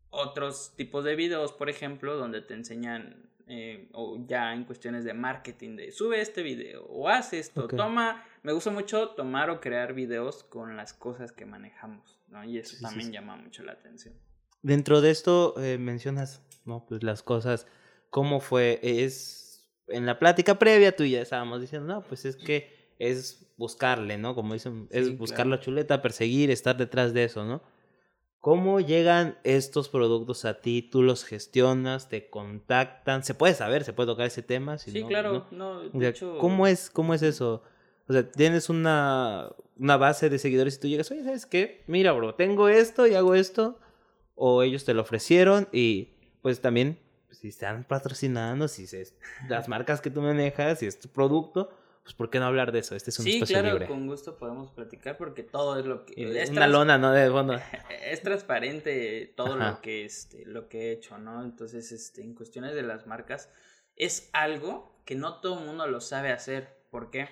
otros 0.09 0.73
tipos 0.75 1.03
de 1.03 1.15
videos, 1.15 1.51
por 1.51 1.69
ejemplo, 1.69 2.15
donde 2.17 2.41
te 2.41 2.53
enseñan 2.53 3.29
eh, 3.47 3.89
o 3.93 4.25
ya 4.25 4.53
en 4.53 4.63
cuestiones 4.63 5.03
de 5.03 5.13
marketing 5.13 5.75
de 5.75 5.91
sube 5.91 6.19
este 6.19 6.43
video 6.43 6.85
o 6.85 7.07
haz 7.07 7.33
esto, 7.33 7.67
toma, 7.67 8.25
me 8.43 8.51
gusta 8.53 8.71
mucho 8.71 9.09
tomar 9.09 9.49
o 9.49 9.61
crear 9.61 9.93
videos 9.93 10.43
con 10.43 10.75
las 10.75 10.93
cosas 10.93 11.31
que 11.31 11.45
manejamos, 11.45 12.19
¿no? 12.29 12.43
Y 12.43 12.57
eso 12.57 12.77
también 12.81 13.11
llama 13.11 13.35
mucho 13.35 13.63
la 13.63 13.73
atención. 13.73 14.15
Dentro 14.61 15.01
de 15.01 15.11
esto 15.11 15.53
eh, 15.59 15.77
mencionas 15.77 16.41
¿no? 16.67 16.85
Pues 16.85 17.01
las 17.01 17.23
cosas, 17.23 17.65
¿cómo 18.11 18.39
fue? 18.39 18.79
Es, 18.83 19.67
en 19.87 20.05
la 20.05 20.19
plática 20.19 20.59
previa 20.59 20.95
tú 20.95 21.05
ya 21.05 21.21
estábamos 21.21 21.61
diciendo, 21.61 21.91
no, 21.91 22.01
pues 22.03 22.25
es 22.25 22.35
que 22.35 22.93
es 22.99 23.47
buscarle, 23.57 24.17
¿no? 24.17 24.35
Como 24.35 24.53
dicen, 24.53 24.87
es 24.91 25.17
buscar 25.17 25.47
la 25.47 25.59
chuleta, 25.59 26.01
perseguir, 26.01 26.51
estar 26.51 26.77
detrás 26.77 27.13
de 27.13 27.23
eso, 27.23 27.45
¿no? 27.45 27.61
¿Cómo 28.39 28.79
llegan 28.79 29.37
estos 29.43 29.89
productos 29.89 30.45
a 30.45 30.61
ti? 30.61 30.81
¿Tú 30.81 31.01
los 31.01 31.25
gestionas? 31.25 32.07
¿Te 32.07 32.29
contactan? 32.29 33.23
¿Se 33.23 33.33
puede 33.33 33.55
saber? 33.55 33.83
¿Se 33.83 33.93
puede 33.93 34.07
tocar 34.07 34.27
ese 34.27 34.43
tema? 34.43 34.77
sí, 34.77 35.03
claro. 35.03 35.47
No, 35.51 35.81
¿cómo, 36.39 36.67
es, 36.67 36.89
¿Cómo 36.89 37.13
es 37.13 37.23
eso? 37.23 37.63
O 38.07 38.13
sea, 38.13 38.29
tienes 38.31 38.69
una, 38.69 39.49
una 39.75 39.97
base 39.97 40.29
de 40.29 40.39
seguidores 40.39 40.75
y 40.75 40.79
tú 40.79 40.87
llegas, 40.87 41.11
oye, 41.11 41.23
¿sabes 41.23 41.45
qué? 41.45 41.83
Mira, 41.87 42.13
bro, 42.13 42.35
tengo 42.35 42.69
esto 42.69 43.07
y 43.07 43.15
hago 43.15 43.35
esto. 43.35 43.79
O 44.37 44.63
ellos 44.63 44.85
te 44.85 44.93
lo 44.93 45.01
ofrecieron 45.01 45.67
y 45.73 46.13
pues 46.41 46.61
también, 46.61 46.99
pues, 47.25 47.39
si 47.39 47.49
están 47.49 47.83
patrocinando, 47.83 48.67
si 48.67 48.83
es 48.83 49.15
las 49.49 49.67
marcas 49.67 49.99
que 49.99 50.09
tú 50.09 50.21
manejas, 50.21 50.79
si 50.79 50.85
es 50.85 50.99
tu 50.99 51.09
producto, 51.09 51.69
pues 52.03 52.15
¿por 52.15 52.29
qué 52.29 52.39
no 52.39 52.45
hablar 52.45 52.71
de 52.71 52.79
eso? 52.79 52.95
Este 52.95 53.09
es 53.09 53.19
un 53.19 53.25
sí, 53.25 53.41
claro, 53.41 53.85
con 53.85 54.07
gusto 54.07 54.37
podemos 54.37 54.71
platicar 54.71 55.17
porque 55.17 55.43
todo 55.43 55.77
es 55.77 55.85
lo 55.85 56.05
que... 56.05 56.41
Es 56.41 56.51
una 56.51 56.67
lona, 56.67 56.97
¿no? 56.97 57.11
De 57.11 57.29
fondo. 57.29 57.59
Es 58.01 58.21
transparente 58.21 59.33
todo 59.35 59.57
lo 59.57 59.81
que, 59.81 60.05
este, 60.05 60.45
lo 60.45 60.69
que 60.69 60.83
he 60.83 60.91
hecho, 60.93 61.17
¿no? 61.17 61.43
Entonces, 61.43 61.91
este, 61.91 62.21
en 62.21 62.33
cuestiones 62.33 62.75
de 62.75 62.83
las 62.83 63.07
marcas, 63.07 63.49
es 63.97 64.29
algo 64.31 65.01
que 65.03 65.15
no 65.15 65.41
todo 65.41 65.59
el 65.59 65.65
mundo 65.65 65.85
lo 65.87 65.99
sabe 65.99 66.31
hacer. 66.31 66.77
¿Por 66.91 67.11
qué? 67.11 67.27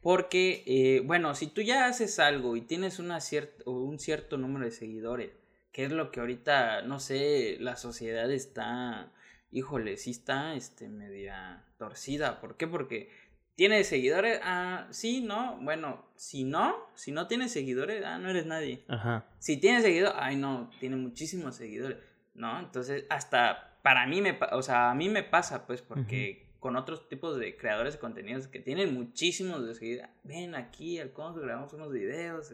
Porque, 0.00 0.62
eh, 0.64 1.02
bueno, 1.04 1.34
si 1.34 1.48
tú 1.48 1.60
ya 1.62 1.86
haces 1.86 2.20
algo 2.20 2.56
y 2.56 2.60
tienes 2.60 3.00
una 3.00 3.18
un 3.66 3.98
cierto 3.98 4.38
número 4.38 4.64
de 4.64 4.70
seguidores, 4.70 5.39
que 5.72 5.84
es 5.84 5.92
lo 5.92 6.10
que 6.10 6.20
ahorita, 6.20 6.82
no 6.82 7.00
sé, 7.00 7.56
la 7.60 7.76
sociedad 7.76 8.30
está, 8.30 9.12
híjole, 9.50 9.96
sí 9.96 10.10
está, 10.10 10.54
este, 10.54 10.88
media 10.88 11.64
torcida. 11.78 12.40
¿Por 12.40 12.56
qué? 12.56 12.66
Porque 12.66 13.10
tiene 13.54 13.84
seguidores, 13.84 14.40
ah, 14.42 14.86
sí, 14.90 15.20
no, 15.20 15.58
bueno, 15.60 16.06
si 16.16 16.44
no, 16.44 16.76
si 16.94 17.12
no 17.12 17.26
tiene 17.26 17.48
seguidores, 17.48 18.04
ah, 18.04 18.18
no 18.18 18.30
eres 18.30 18.46
nadie. 18.46 18.84
Ajá. 18.88 19.26
Si 19.38 19.56
tiene 19.58 19.82
seguidores, 19.82 20.14
ay, 20.18 20.36
no, 20.36 20.70
tiene 20.80 20.96
muchísimos 20.96 21.56
seguidores, 21.56 21.98
¿no? 22.34 22.58
Entonces, 22.58 23.04
hasta 23.10 23.78
para 23.82 24.06
mí 24.06 24.20
me, 24.20 24.38
o 24.52 24.62
sea, 24.62 24.90
a 24.90 24.94
mí 24.94 25.08
me 25.08 25.22
pasa, 25.22 25.66
pues, 25.66 25.82
porque... 25.82 26.46
con 26.60 26.76
otros 26.76 27.08
tipos 27.08 27.38
de 27.38 27.56
creadores 27.56 27.94
de 27.94 28.00
contenidos 28.00 28.46
que 28.46 28.60
tienen 28.60 28.92
muchísimos 28.92 29.66
de 29.66 29.74
seguidores. 29.74 30.10
Ven 30.24 30.54
aquí 30.54 30.98
al 30.98 31.10
Consul, 31.10 31.44
grabamos 31.44 31.72
unos 31.72 31.90
videos, 31.90 32.52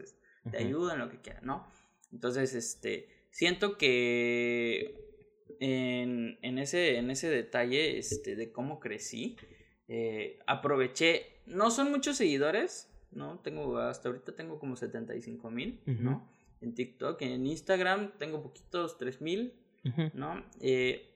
te 0.49 0.57
ayudan, 0.57 0.99
lo 0.99 1.09
que 1.09 1.19
quieran, 1.19 1.45
¿no? 1.45 1.67
Entonces, 2.11 2.53
este, 2.53 3.09
siento 3.31 3.77
que 3.77 5.07
en, 5.59 6.37
en, 6.41 6.57
ese, 6.57 6.97
en 6.97 7.09
ese 7.09 7.29
detalle 7.29 7.97
este, 7.97 8.35
de 8.35 8.51
cómo 8.51 8.79
crecí, 8.79 9.37
eh, 9.87 10.39
aproveché, 10.47 11.41
no 11.45 11.71
son 11.71 11.91
muchos 11.91 12.17
seguidores, 12.17 12.89
¿no? 13.11 13.39
Tengo, 13.39 13.77
hasta 13.79 14.09
ahorita 14.09 14.35
tengo 14.35 14.59
como 14.59 14.75
75 14.75 15.49
mil, 15.49 15.81
¿no? 15.85 16.29
En 16.61 16.73
TikTok, 16.73 17.21
en 17.21 17.45
Instagram 17.45 18.17
tengo 18.17 18.41
poquitos, 18.41 18.97
3 18.97 19.21
mil, 19.21 19.53
¿no? 20.13 20.43
Eh, 20.59 21.13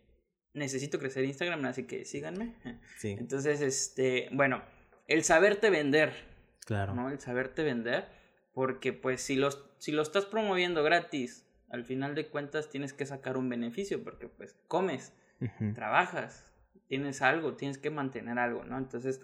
necesito 0.53 0.99
crecer 0.99 1.25
Instagram, 1.25 1.65
así 1.65 1.83
que 1.83 2.05
síganme. 2.05 2.55
Sí. 2.97 3.15
Entonces, 3.17 3.61
este, 3.61 4.29
bueno, 4.31 4.61
el 5.07 5.23
saberte 5.23 5.69
vender. 5.69 6.13
Claro. 6.65 6.93
¿no? 6.95 7.09
El 7.09 7.19
saberte 7.19 7.63
vender 7.63 8.07
porque 8.53 8.93
pues 8.93 9.21
si, 9.21 9.35
los, 9.35 9.63
si 9.77 9.91
lo 9.91 10.01
estás 10.01 10.25
promoviendo 10.25 10.83
gratis, 10.83 11.45
al 11.69 11.85
final 11.85 12.15
de 12.15 12.27
cuentas 12.27 12.69
tienes 12.69 12.93
que 12.93 13.05
sacar 13.05 13.37
un 13.37 13.49
beneficio 13.49 14.03
porque 14.03 14.27
pues 14.27 14.55
comes, 14.67 15.13
trabajas, 15.73 16.51
tienes 16.87 17.21
algo, 17.21 17.55
tienes 17.55 17.77
que 17.77 17.89
mantener 17.89 18.37
algo, 18.37 18.63
¿no? 18.63 18.77
Entonces, 18.77 19.21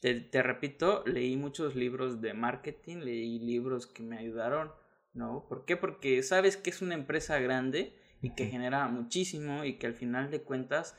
te, 0.00 0.20
te, 0.20 0.42
repito, 0.42 1.04
leí 1.06 1.36
muchos 1.36 1.76
libros 1.76 2.20
de 2.20 2.34
marketing, 2.34 2.96
leí 2.98 3.38
libros 3.38 3.86
que 3.86 4.02
me 4.02 4.18
ayudaron, 4.18 4.72
¿no? 5.12 5.46
¿Por 5.48 5.64
qué? 5.64 5.76
Porque 5.76 6.22
sabes 6.22 6.56
que 6.56 6.70
es 6.70 6.82
una 6.82 6.94
empresa 6.94 7.38
grande 7.38 7.94
y 8.22 8.30
que 8.34 8.46
genera 8.46 8.88
muchísimo 8.88 9.64
y 9.64 9.74
que 9.74 9.86
al 9.86 9.94
final 9.94 10.30
de 10.30 10.42
cuentas 10.42 10.96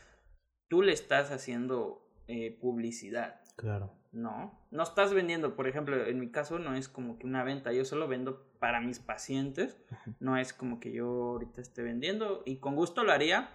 tú 0.70 0.82
le 0.82 0.94
estás 0.94 1.32
haciendo 1.32 2.08
eh, 2.28 2.58
publicidad. 2.62 3.42
Claro. 3.56 3.94
No, 4.12 4.60
no 4.72 4.84
estás 4.84 5.14
vendiendo, 5.14 5.56
por 5.56 5.68
ejemplo, 5.68 6.06
en 6.06 6.20
mi 6.20 6.30
caso 6.30 6.60
no 6.60 6.76
es 6.76 6.88
como 6.88 7.18
que 7.18 7.26
una 7.26 7.44
venta, 7.44 7.74
yo 7.74 7.84
solo 7.84 8.08
vendo 8.08 8.48
para 8.60 8.80
mis 8.80 9.00
pacientes, 9.00 9.78
no 10.20 10.38
es 10.38 10.54
como 10.54 10.80
que 10.80 10.92
yo 10.92 11.08
ahorita 11.08 11.62
esté 11.62 11.82
vendiendo 11.82 12.44
y 12.46 12.58
con 12.58 12.76
gusto 12.76 13.04
lo 13.04 13.12
haría, 13.12 13.50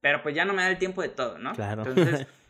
pero 0.00 0.22
pues 0.22 0.34
ya 0.34 0.44
no 0.44 0.52
me 0.52 0.62
da 0.62 0.70
el 0.70 0.78
tiempo 0.78 1.02
de 1.02 1.10
todo, 1.10 1.38
¿no? 1.38 1.52
Claro. 1.52 1.84
Entonces, 1.86 2.26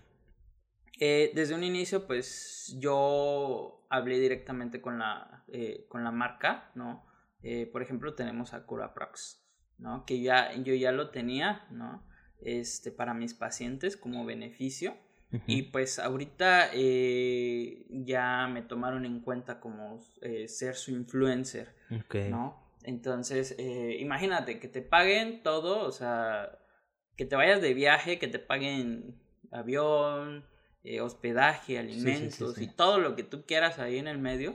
Eh, 1.02 1.32
desde 1.34 1.54
un 1.54 1.64
inicio, 1.64 2.06
pues 2.06 2.76
yo 2.78 3.86
hablé 3.88 4.20
directamente 4.20 4.82
con 4.82 4.98
la, 4.98 5.44
eh, 5.48 5.86
con 5.88 6.04
la 6.04 6.10
marca, 6.10 6.70
¿no? 6.74 7.06
Eh, 7.42 7.66
por 7.72 7.80
ejemplo, 7.80 8.14
tenemos 8.14 8.52
a 8.52 8.66
CuraProx, 8.66 9.42
¿no? 9.78 10.04
Que 10.04 10.20
ya, 10.20 10.54
yo 10.56 10.74
ya 10.74 10.92
lo 10.92 11.08
tenía, 11.10 11.66
¿no? 11.70 12.06
Este, 12.42 12.92
para 12.92 13.14
mis 13.14 13.32
pacientes 13.32 13.96
como 13.96 14.26
beneficio. 14.26 14.94
Y 15.46 15.62
pues 15.62 15.98
ahorita 15.98 16.70
ya 16.74 18.48
me 18.48 18.62
tomaron 18.62 19.04
en 19.04 19.20
cuenta 19.20 19.60
como 19.60 20.00
ser 20.46 20.74
su 20.74 20.90
influencer, 20.90 21.74
¿no? 22.30 22.60
Entonces, 22.82 23.56
imagínate 23.98 24.58
que 24.58 24.68
te 24.68 24.82
paguen 24.82 25.42
todo, 25.42 25.86
o 25.86 25.92
sea, 25.92 26.58
que 27.16 27.26
te 27.26 27.36
vayas 27.36 27.60
de 27.60 27.74
viaje, 27.74 28.18
que 28.18 28.28
te 28.28 28.38
paguen 28.38 29.20
avión, 29.50 30.44
eh, 30.82 31.02
hospedaje, 31.02 31.78
alimentos 31.78 32.58
y 32.58 32.66
todo 32.66 32.98
lo 32.98 33.14
que 33.14 33.22
tú 33.22 33.44
quieras 33.44 33.78
ahí 33.78 33.98
en 33.98 34.08
el 34.08 34.18
medio, 34.18 34.54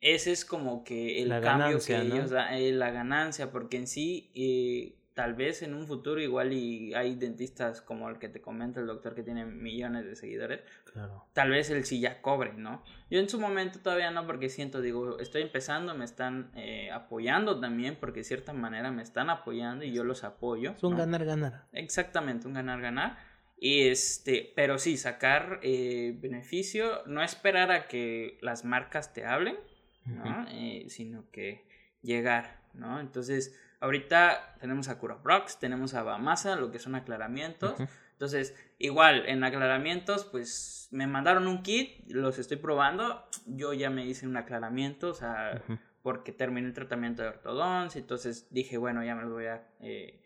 ese 0.00 0.30
es 0.30 0.44
como 0.44 0.84
que 0.84 1.20
el 1.22 1.28
cambio 1.40 1.80
que 1.84 1.96
ellos 1.96 2.30
dan, 2.30 2.54
eh, 2.54 2.70
la 2.70 2.92
ganancia, 2.92 3.50
porque 3.50 3.76
en 3.76 3.88
sí, 3.88 4.30
eh, 4.36 5.01
tal 5.14 5.34
vez 5.34 5.62
en 5.62 5.74
un 5.74 5.86
futuro 5.86 6.20
igual 6.20 6.52
y 6.52 6.94
hay 6.94 7.14
dentistas 7.14 7.80
como 7.80 8.08
el 8.08 8.18
que 8.18 8.28
te 8.28 8.40
comenta 8.40 8.80
el 8.80 8.86
doctor 8.86 9.14
que 9.14 9.22
tiene 9.22 9.44
millones 9.44 10.04
de 10.04 10.16
seguidores, 10.16 10.60
claro. 10.92 11.26
tal 11.32 11.50
vez 11.50 11.70
él 11.70 11.84
sí 11.84 12.00
ya 12.00 12.22
cobre, 12.22 12.54
¿no? 12.54 12.82
Yo 13.10 13.20
en 13.20 13.28
su 13.28 13.38
momento 13.38 13.80
todavía 13.80 14.10
no, 14.10 14.26
porque 14.26 14.48
siento, 14.48 14.80
digo, 14.80 15.18
estoy 15.18 15.42
empezando, 15.42 15.94
me 15.94 16.04
están 16.04 16.50
apoyando 16.92 17.60
también, 17.60 17.96
porque 18.00 18.20
de 18.20 18.24
cierta 18.24 18.52
manera 18.52 18.90
me 18.90 19.02
están 19.02 19.30
apoyando 19.30 19.84
y 19.84 19.92
yo 19.92 20.04
los 20.04 20.24
apoyo. 20.24 20.72
Es 20.72 20.82
un 20.82 20.96
ganar-ganar. 20.96 21.66
Exactamente, 21.72 22.46
un 22.46 22.54
ganar-ganar. 22.54 23.18
Este, 23.64 24.52
pero 24.56 24.76
sí, 24.78 24.96
sacar 24.96 25.60
eh, 25.62 26.16
beneficio, 26.18 27.06
no 27.06 27.22
esperar 27.22 27.70
a 27.70 27.86
que 27.86 28.36
las 28.40 28.64
marcas 28.64 29.12
te 29.12 29.24
hablen, 29.24 29.56
¿no? 30.04 30.46
Eh, 30.50 30.86
sino 30.88 31.30
que 31.30 31.64
llegar, 32.02 32.58
¿no? 32.74 32.98
Entonces, 32.98 33.56
ahorita 33.82 34.56
tenemos 34.60 34.88
a 34.88 34.98
CuraProx, 34.98 35.58
tenemos 35.58 35.92
a 35.94 36.02
Bamasa, 36.02 36.56
lo 36.56 36.70
que 36.70 36.78
son 36.78 36.94
aclaramientos. 36.94 37.74
Entonces, 38.12 38.56
igual, 38.78 39.26
en 39.26 39.44
aclaramientos, 39.44 40.24
pues 40.24 40.88
me 40.92 41.06
mandaron 41.06 41.46
un 41.48 41.62
kit, 41.62 42.06
los 42.08 42.38
estoy 42.38 42.56
probando. 42.56 43.26
Yo 43.46 43.74
ya 43.74 43.90
me 43.90 44.06
hice 44.06 44.26
un 44.26 44.36
aclaramiento, 44.36 45.08
o 45.10 45.14
sea, 45.14 45.62
porque 46.02 46.32
terminé 46.32 46.68
el 46.68 46.74
tratamiento 46.74 47.22
de 47.22 47.28
ortodoncia. 47.28 47.98
Entonces 47.98 48.46
dije, 48.50 48.78
bueno, 48.78 49.04
ya 49.04 49.14
me 49.14 49.22
lo 49.22 49.32
voy 49.32 49.46
a 49.46 49.66
eh, 49.80 50.22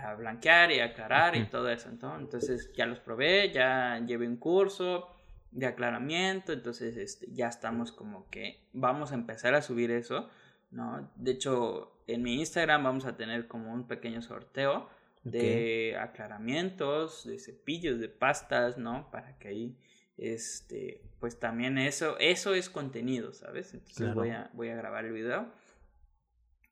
a 0.00 0.14
blanquear 0.14 0.72
y 0.72 0.80
aclarar 0.80 1.36
y 1.36 1.46
todo 1.46 1.68
eso. 1.68 1.90
Entonces 1.90 2.72
ya 2.74 2.86
los 2.86 3.00
probé, 3.00 3.52
ya 3.52 4.00
llevé 4.06 4.26
un 4.26 4.36
curso 4.36 5.08
de 5.50 5.66
aclaramiento, 5.66 6.52
entonces 6.52 6.96
este, 6.96 7.26
ya 7.30 7.48
estamos 7.48 7.92
como 7.92 8.28
que 8.30 8.64
vamos 8.72 9.12
a 9.12 9.14
empezar 9.14 9.54
a 9.54 9.60
subir 9.60 9.90
eso, 9.90 10.30
¿no? 10.72 11.10
De 11.16 11.32
hecho, 11.32 12.02
en 12.06 12.22
mi 12.22 12.40
Instagram 12.40 12.82
vamos 12.84 13.04
a 13.04 13.16
tener 13.16 13.46
como 13.46 13.72
un 13.72 13.86
pequeño 13.86 14.22
sorteo 14.22 14.88
de 15.22 15.96
aclaramientos, 16.00 17.24
de 17.24 17.38
cepillos, 17.38 18.00
de 18.00 18.08
pastas, 18.08 18.76
¿no? 18.76 19.08
Para 19.10 19.38
que 19.38 19.48
ahí, 19.48 19.78
este, 20.16 21.00
pues 21.20 21.38
también 21.38 21.78
eso, 21.78 22.18
eso 22.18 22.54
es 22.54 22.68
contenido, 22.68 23.32
¿sabes? 23.32 23.72
Entonces 23.74 24.14
voy, 24.14 24.30
a, 24.30 24.50
voy 24.52 24.70
a 24.70 24.76
grabar 24.76 25.04
el 25.04 25.12
video. 25.12 25.52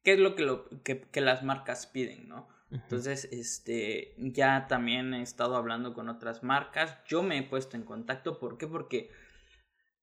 ¿Qué 0.02 0.14
es 0.14 0.18
lo 0.18 0.34
que, 0.34 0.42
lo 0.42 0.68
que, 0.82 1.02
que 1.02 1.20
las 1.20 1.44
marcas 1.44 1.86
piden, 1.86 2.28
¿no? 2.28 2.48
Entonces, 2.70 3.28
este, 3.32 4.14
ya 4.16 4.66
también 4.68 5.12
he 5.12 5.22
estado 5.22 5.56
hablando 5.56 5.92
con 5.92 6.08
otras 6.08 6.44
marcas. 6.44 6.96
Yo 7.06 7.22
me 7.22 7.38
he 7.38 7.42
puesto 7.42 7.76
en 7.76 7.82
contacto. 7.82 8.38
¿Por 8.38 8.58
qué? 8.58 8.68
Porque, 8.68 9.10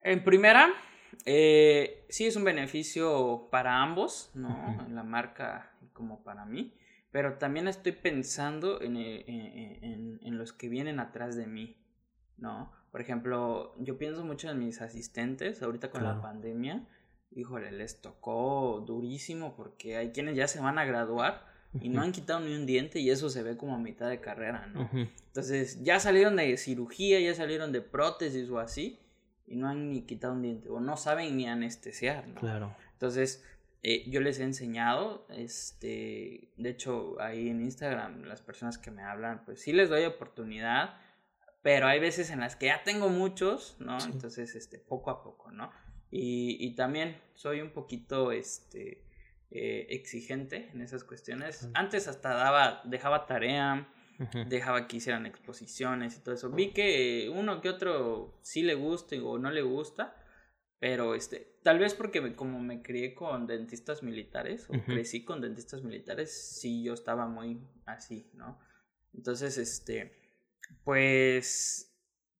en 0.02 0.24
primera, 0.24 0.74
eh, 1.26 2.06
sí 2.10 2.26
es 2.26 2.36
un 2.36 2.44
beneficio 2.44 3.48
para 3.52 3.82
ambos, 3.82 4.32
¿no? 4.34 4.88
La 4.92 5.04
marca 5.04 5.72
como 5.94 6.24
para 6.24 6.46
mí. 6.46 6.74
Pero 7.12 7.38
también 7.38 7.68
estoy 7.68 7.94
pensando 7.94 8.82
en, 8.82 8.98
eh, 8.98 9.24
en, 9.82 10.20
en, 10.22 10.38
los 10.38 10.54
que 10.54 10.70
vienen 10.70 11.00
atrás 11.00 11.36
de 11.36 11.48
mí, 11.48 11.78
¿no? 12.38 12.72
Por 12.92 13.02
ejemplo, 13.02 13.76
yo 13.80 13.98
pienso 13.98 14.24
mucho 14.24 14.50
en 14.50 14.60
mis 14.60 14.82
asistentes 14.82 15.62
ahorita 15.62 15.90
con 15.90 16.04
la 16.04 16.22
pandemia. 16.22 16.86
Híjole, 17.32 17.72
les 17.72 18.02
tocó 18.02 18.84
durísimo 18.86 19.56
porque 19.56 19.98
hay 19.98 20.12
quienes 20.12 20.36
ya 20.36 20.48
se 20.48 20.60
van 20.60 20.80
a 20.80 20.86
graduar 20.86 21.46
y 21.82 21.90
no 21.90 22.02
han 22.02 22.12
quitado 22.12 22.40
ni 22.40 22.56
un 22.56 22.66
diente 22.66 23.00
y 23.00 23.10
eso 23.10 23.30
se 23.30 23.44
ve 23.44 23.58
como 23.58 23.76
a 23.76 23.80
mitad 23.80 24.10
de 24.10 24.20
carrera, 24.20 24.68
¿no? 24.68 24.90
Entonces 24.94 25.84
ya 25.84 26.00
salieron 26.00 26.36
de 26.38 26.58
cirugía, 26.58 27.20
ya 27.20 27.34
salieron 27.36 27.72
de 27.72 27.82
prótesis 27.82 28.50
o 28.50 28.60
así 28.60 29.00
y 29.48 29.56
no 29.56 29.70
han 29.70 29.90
ni 29.90 30.04
quitado 30.04 30.34
un 30.34 30.42
diente 30.42 30.70
o 30.70 30.80
no 30.80 30.98
saben 30.98 31.36
ni 31.36 31.48
anestesiar, 31.48 32.28
¿no? 32.28 32.40
Claro. 32.40 32.76
Entonces 32.94 33.44
eh, 33.84 34.04
yo 34.10 34.22
les 34.22 34.40
he 34.40 34.44
enseñado, 34.44 35.26
este, 35.30 36.52
de 36.58 36.70
hecho 36.70 37.20
ahí 37.20 37.50
en 37.50 37.62
Instagram 37.62 38.24
las 38.24 38.42
personas 38.42 38.78
que 38.78 38.92
me 38.92 39.04
hablan, 39.04 39.44
pues 39.46 39.62
sí 39.62 39.74
les 39.74 39.90
doy 39.90 40.06
oportunidad, 40.06 41.00
pero 41.62 41.88
hay 41.88 42.00
veces 42.00 42.30
en 42.30 42.40
las 42.40 42.56
que 42.56 42.68
ya 42.68 42.84
tengo 42.84 43.10
muchos, 43.10 43.76
¿no? 43.80 43.98
Entonces, 44.06 44.56
este, 44.56 44.78
poco 44.78 45.10
a 45.10 45.24
poco, 45.24 45.52
¿no? 45.52 45.72
Y, 46.12 46.58
y 46.60 46.76
también 46.76 47.18
soy 47.34 47.62
un 47.62 47.72
poquito, 47.72 48.32
este, 48.32 49.04
eh, 49.50 49.88
exigente 49.92 50.70
en 50.74 50.82
esas 50.82 51.06
cuestiones. 51.06 51.70
Antes 51.74 52.10
hasta 52.10 52.34
daba, 52.34 52.82
dejaba 52.84 53.26
tarea, 53.28 53.88
dejaba 54.48 54.88
que 54.88 54.98
hicieran 54.98 55.26
exposiciones 55.26 56.18
y 56.18 56.20
todo 56.22 56.36
eso. 56.36 56.50
Vi 56.50 56.72
que 56.72 57.32
uno 57.34 57.62
que 57.62 57.70
otro 57.70 58.40
sí 58.42 58.64
le 58.64 58.76
gusta 58.76 59.16
o 59.24 59.38
no 59.38 59.52
le 59.52 59.62
gusta, 59.62 60.16
pero 60.80 61.16
este, 61.16 61.60
tal 61.64 61.80
vez 61.80 61.94
porque 61.94 62.36
como 62.36 62.60
me 62.60 62.82
crié 62.82 63.14
con 63.14 63.48
dentistas 63.48 64.04
militares 64.04 64.68
o 64.70 64.74
crecí 64.86 65.24
con 65.24 65.42
dentistas 65.42 65.84
militares, 65.84 66.32
sí 66.60 66.84
yo 66.84 66.94
estaba 66.94 67.28
muy 67.28 67.62
así, 67.86 68.30
¿no? 68.34 68.60
Entonces, 69.14 69.58
este, 69.58 70.14
pues 70.84 71.88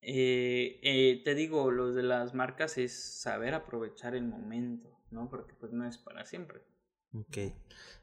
eh, 0.02 0.80
eh, 0.84 1.22
te 1.24 1.36
digo, 1.36 1.72
lo 1.72 1.94
de 1.94 2.04
las 2.04 2.34
marcas 2.34 2.78
es 2.78 2.94
saber 3.22 3.54
aprovechar 3.54 4.16
el 4.16 4.24
momento, 4.24 4.90
¿no? 5.12 5.30
Porque 5.30 5.54
pues 5.54 5.74
no 5.74 5.88
es 5.88 5.98
para 5.98 6.26
siempre. 6.26 6.62
Ok, 7.14 7.38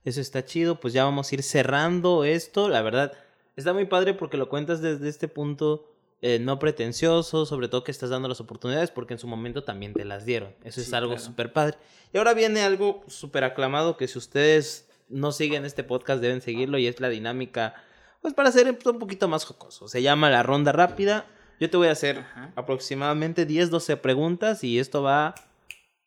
eso 0.04 0.20
está 0.20 0.44
chido, 0.44 0.80
pues 0.80 0.92
ya 0.92 1.04
vamos 1.04 1.30
a 1.30 1.34
ir 1.34 1.42
cerrando 1.42 2.24
esto, 2.24 2.68
la 2.68 2.82
verdad, 2.82 3.12
está 3.56 3.72
muy 3.72 3.86
padre 3.86 4.14
porque 4.14 4.36
lo 4.36 4.48
cuentas 4.48 4.80
desde 4.80 5.08
este 5.08 5.28
punto 5.28 5.90
eh, 6.22 6.38
no 6.38 6.58
pretencioso, 6.58 7.44
sobre 7.44 7.68
todo 7.68 7.84
que 7.84 7.90
estás 7.90 8.10
dando 8.10 8.28
las 8.28 8.40
oportunidades 8.40 8.90
porque 8.90 9.14
en 9.14 9.18
su 9.18 9.26
momento 9.26 9.62
también 9.64 9.92
te 9.92 10.04
las 10.04 10.24
dieron, 10.24 10.54
eso 10.64 10.80
es 10.80 10.92
algo 10.94 11.18
súper 11.18 11.52
padre. 11.52 11.76
Y 12.12 12.18
ahora 12.18 12.32
viene 12.32 12.62
algo 12.62 13.04
súper 13.08 13.44
aclamado 13.44 13.96
que 13.96 14.08
si 14.08 14.18
ustedes 14.18 14.88
no 15.08 15.32
siguen 15.32 15.64
este 15.64 15.84
podcast 15.84 16.22
deben 16.22 16.40
seguirlo 16.40 16.78
y 16.78 16.86
es 16.86 16.98
la 17.00 17.08
dinámica, 17.10 17.74
pues 18.22 18.32
para 18.32 18.50
ser 18.50 18.74
un 18.86 18.98
poquito 18.98 19.28
más 19.28 19.44
jocoso, 19.44 19.86
se 19.86 20.00
llama 20.00 20.30
la 20.30 20.42
ronda 20.42 20.72
rápida, 20.72 21.26
yo 21.60 21.68
te 21.68 21.76
voy 21.76 21.88
a 21.88 21.92
hacer 21.92 22.24
aproximadamente 22.56 23.44
10, 23.44 23.70
12 23.70 23.96
preguntas 23.98 24.64
y 24.64 24.78
esto 24.78 25.02
va 25.02 25.34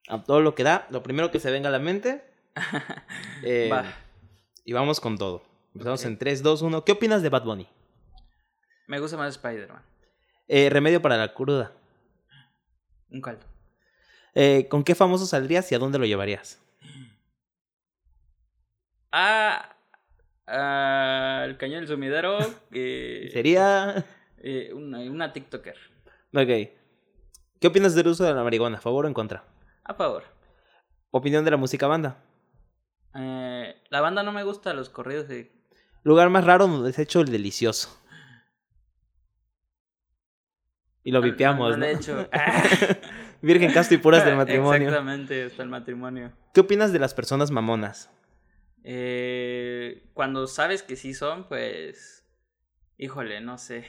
a 0.08 0.24
todo 0.24 0.42
lo 0.42 0.56
que 0.56 0.64
da, 0.64 0.88
lo 0.90 1.04
primero 1.04 1.32
que 1.32 1.40
se 1.40 1.52
venga 1.52 1.70
a 1.70 1.72
la 1.72 1.80
mente. 1.80 2.24
Eh, 3.44 3.72
y 4.66 4.74
vamos 4.74 5.00
con 5.00 5.20
todo. 5.20 5.47
Empezamos 5.78 6.06
en 6.06 6.18
3, 6.18 6.42
2, 6.42 6.64
1. 6.64 6.86
¿Qué 6.86 6.92
opinas 6.94 7.22
de 7.22 7.30
Bad 7.30 7.44
Bunny? 7.44 7.68
Me 8.88 9.00
gusta 9.00 9.16
más 9.16 9.36
Spider-Man. 9.36 9.84
Eh, 10.48 10.72
remedio 10.72 11.04
para 11.04 11.18
la 11.18 11.36
cruda. 11.36 11.72
Un 13.12 13.22
caldo. 13.22 13.46
Eh, 14.34 14.66
¿Con 14.72 14.84
qué 14.84 14.96
famoso 14.96 15.28
saldrías 15.28 15.72
y 15.72 15.76
a 15.76 15.78
dónde 15.78 16.00
lo 16.00 16.08
llevarías? 16.08 16.60
Ah, 19.12 19.76
ah 20.48 21.44
el 21.46 21.58
cañón 21.58 21.82
del 21.82 21.90
sumidero. 21.90 22.40
Sería. 22.72 24.04
una, 24.74 25.00
una 25.02 25.32
TikToker. 25.32 25.78
Ok. 26.34 26.72
¿Qué 27.60 27.68
opinas 27.68 27.94
del 27.94 28.08
uso 28.08 28.24
de 28.24 28.34
la 28.34 28.44
marihuana? 28.44 28.80
¿A 28.80 28.82
favor 28.82 29.06
o 29.06 29.08
en 29.08 29.14
contra? 29.14 29.44
A 29.84 29.94
favor. 29.94 30.24
¿Opinión 31.12 31.46
de 31.46 31.52
la 31.52 31.58
música 31.58 31.86
banda? 31.86 32.18
Eh, 33.14 33.80
la 33.90 34.02
banda 34.02 34.24
no 34.24 34.32
me 34.32 34.42
gusta, 34.42 34.74
los 34.74 34.90
corridos 34.90 35.28
de... 35.28 35.56
Lugar 36.08 36.30
más 36.30 36.46
raro 36.46 36.68
donde 36.68 36.94
se 36.94 37.02
ha 37.02 37.04
hecho 37.04 37.20
el 37.20 37.28
delicioso. 37.28 38.02
Y 41.04 41.12
lo 41.12 41.20
vipeamos, 41.20 41.78
¿no? 41.78 41.86
hecho. 41.86 42.30
Virgen, 43.42 43.74
casto 43.74 43.94
y 43.94 43.98
puras 43.98 44.24
del 44.24 44.38
matrimonio. 44.38 44.88
Exactamente, 44.88 45.44
hasta 45.44 45.64
el 45.64 45.68
matrimonio. 45.68 46.32
¿Qué 46.54 46.62
opinas 46.62 46.94
de 46.94 47.00
las 47.00 47.14
personas 47.14 47.52
mamonas? 47.52 48.10
Eh, 48.86 50.10
cuando 50.14 50.48
sabes 50.48 50.82
que 50.82 50.96
sí 50.96 51.14
son, 51.14 51.46
pues... 51.50 52.26
Híjole, 52.98 53.42
no 53.42 53.58
sé. 53.58 53.86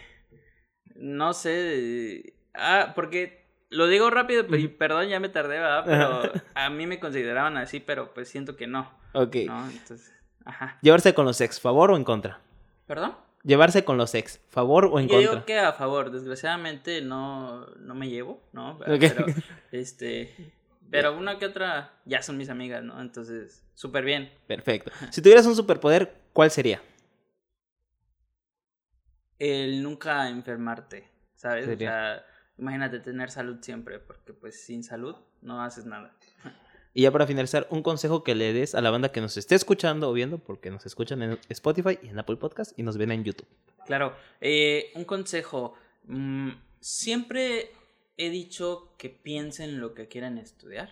No 0.96 1.34
sé. 1.34 2.34
Ah, 2.52 2.94
porque 2.96 3.46
lo 3.70 3.86
digo 3.86 4.10
rápido, 4.10 4.44
y 4.56 4.66
perdón, 4.66 5.06
ya 5.06 5.20
me 5.20 5.28
tardé, 5.28 5.60
¿verdad? 5.60 5.84
Pero 5.86 6.42
a 6.56 6.68
mí 6.68 6.88
me 6.88 6.98
consideraban 6.98 7.56
así, 7.58 7.78
pero 7.78 8.12
pues 8.12 8.28
siento 8.28 8.56
que 8.56 8.66
no. 8.66 8.90
Ok. 9.12 9.36
¿no? 9.46 9.70
Entonces, 9.70 10.17
ajá. 10.48 10.78
¿Llevarse 10.82 11.14
con 11.14 11.24
los 11.24 11.40
ex, 11.40 11.60
favor 11.60 11.92
o 11.92 11.96
en 11.96 12.04
contra? 12.04 12.40
¿Perdón? 12.86 13.14
llevarse 13.44 13.84
con 13.84 13.96
los 13.96 14.14
ex, 14.14 14.40
¿favor 14.50 14.86
o 14.86 14.98
en 14.98 15.08
Yo 15.08 15.14
contra? 15.14 15.32
digo 15.32 15.44
que 15.46 15.58
a 15.58 15.72
favor, 15.72 16.10
desgraciadamente 16.10 17.00
no, 17.02 17.66
no 17.76 17.94
me 17.94 18.08
llevo, 18.08 18.42
¿no? 18.52 18.78
Pero, 18.78 19.26
este, 19.72 20.34
pero 20.90 21.16
una 21.16 21.38
que 21.38 21.46
otra 21.46 21.92
ya 22.04 22.22
son 22.22 22.36
mis 22.36 22.50
amigas, 22.50 22.82
¿no? 22.82 23.00
Entonces, 23.00 23.64
súper 23.74 24.04
bien. 24.04 24.32
Perfecto. 24.46 24.90
Si 25.10 25.22
tuvieras 25.22 25.46
un 25.46 25.56
superpoder, 25.56 26.14
¿cuál 26.32 26.50
sería? 26.50 26.82
El 29.38 29.82
nunca 29.82 30.28
enfermarte, 30.28 31.08
¿sabes? 31.34 31.68
O 31.68 31.76
sea, 31.76 32.24
imagínate 32.58 32.98
tener 32.98 33.30
salud 33.30 33.58
siempre, 33.60 34.00
porque 34.00 34.32
pues 34.32 34.64
sin 34.64 34.82
salud 34.82 35.16
no 35.40 35.62
haces 35.62 35.86
nada. 35.86 36.14
Y 36.98 37.02
ya 37.02 37.12
para 37.12 37.28
finalizar, 37.28 37.68
un 37.70 37.84
consejo 37.84 38.24
que 38.24 38.34
le 38.34 38.52
des 38.52 38.74
a 38.74 38.80
la 38.80 38.90
banda 38.90 39.12
que 39.12 39.20
nos 39.20 39.36
esté 39.36 39.54
escuchando 39.54 40.10
o 40.10 40.12
viendo, 40.12 40.38
porque 40.38 40.68
nos 40.68 40.84
escuchan 40.84 41.22
en 41.22 41.38
Spotify 41.48 41.96
y 42.02 42.08
en 42.08 42.18
Apple 42.18 42.38
Podcast 42.38 42.76
y 42.76 42.82
nos 42.82 42.98
ven 42.98 43.12
en 43.12 43.22
YouTube. 43.22 43.46
Claro, 43.86 44.16
eh, 44.40 44.90
un 44.96 45.04
consejo. 45.04 45.74
Mm, 46.06 46.54
siempre 46.80 47.70
he 48.16 48.30
dicho 48.30 48.96
que 48.98 49.10
piensen 49.10 49.78
lo 49.78 49.94
que 49.94 50.08
quieran 50.08 50.38
estudiar, 50.38 50.90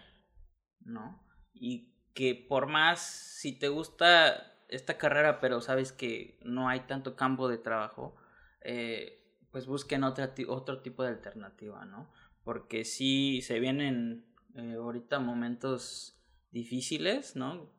¿no? 0.79 1.21
Y 1.53 1.88
que 2.14 2.37
por 2.37 2.69
más, 2.69 3.01
si 3.01 3.59
te 3.59 3.66
gusta 3.66 4.55
esta 4.69 4.99
carrera, 4.99 5.40
pero 5.40 5.61
sabes 5.61 5.90
que 5.90 6.38
no 6.45 6.69
hay 6.69 6.87
tanto 6.87 7.16
campo 7.16 7.49
de 7.49 7.59
trabajo, 7.59 8.14
eh, 8.61 9.25
pues 9.51 9.66
busquen 9.66 10.05
otra, 10.05 10.33
otro 10.47 10.83
tipo 10.83 11.03
de 11.03 11.09
alternativa, 11.09 11.85
¿no? 11.85 12.12
Porque 12.45 12.85
si 12.85 13.42
se 13.42 13.59
vienen 13.59 14.36
eh, 14.57 14.75
ahorita 14.75 15.19
momentos 15.19 16.19
difíciles, 16.51 17.37
¿no? 17.37 17.71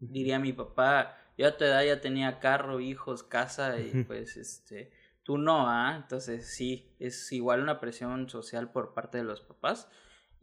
Diría 0.00 0.38
mi 0.38 0.52
papá, 0.52 1.16
yo 1.36 1.48
a 1.48 1.56
tu 1.56 1.64
edad 1.64 1.84
ya 1.84 2.00
tenía 2.00 2.40
carro, 2.40 2.80
hijos, 2.80 3.22
casa 3.22 3.78
y 3.80 4.04
pues 4.04 4.36
este, 4.36 4.90
tú 5.22 5.38
no, 5.38 5.68
¿ah? 5.68 5.96
Entonces 5.96 6.46
sí, 6.46 6.94
es 6.98 7.30
igual 7.32 7.62
una 7.62 7.80
presión 7.80 8.28
social 8.28 8.70
por 8.70 8.94
parte 8.94 9.18
de 9.18 9.24
los 9.24 9.40
papás 9.40 9.88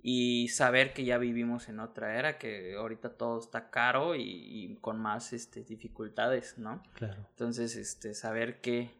y 0.08 0.50
saber 0.50 0.94
que 0.94 1.04
ya 1.04 1.18
vivimos 1.18 1.68
en 1.68 1.80
otra 1.80 2.20
era, 2.20 2.38
que 2.38 2.76
ahorita 2.76 3.18
todo 3.18 3.40
está 3.40 3.72
caro 3.72 4.14
y, 4.14 4.22
y 4.22 4.76
con 4.76 5.00
más 5.00 5.34
este, 5.34 5.64
dificultades, 5.64 6.60
¿no? 6.60 6.84
Claro. 6.94 7.26
Entonces, 7.32 7.76
este, 7.76 8.14
saber 8.14 8.62
qué, 8.62 8.92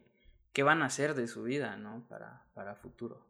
qué 0.52 0.64
van 0.64 0.82
a 0.82 0.86
hacer 0.86 1.14
de 1.14 1.28
su 1.28 1.44
vida, 1.44 1.76
¿no? 1.76 2.04
Para, 2.08 2.44
para 2.54 2.74
futuro. 2.74 3.24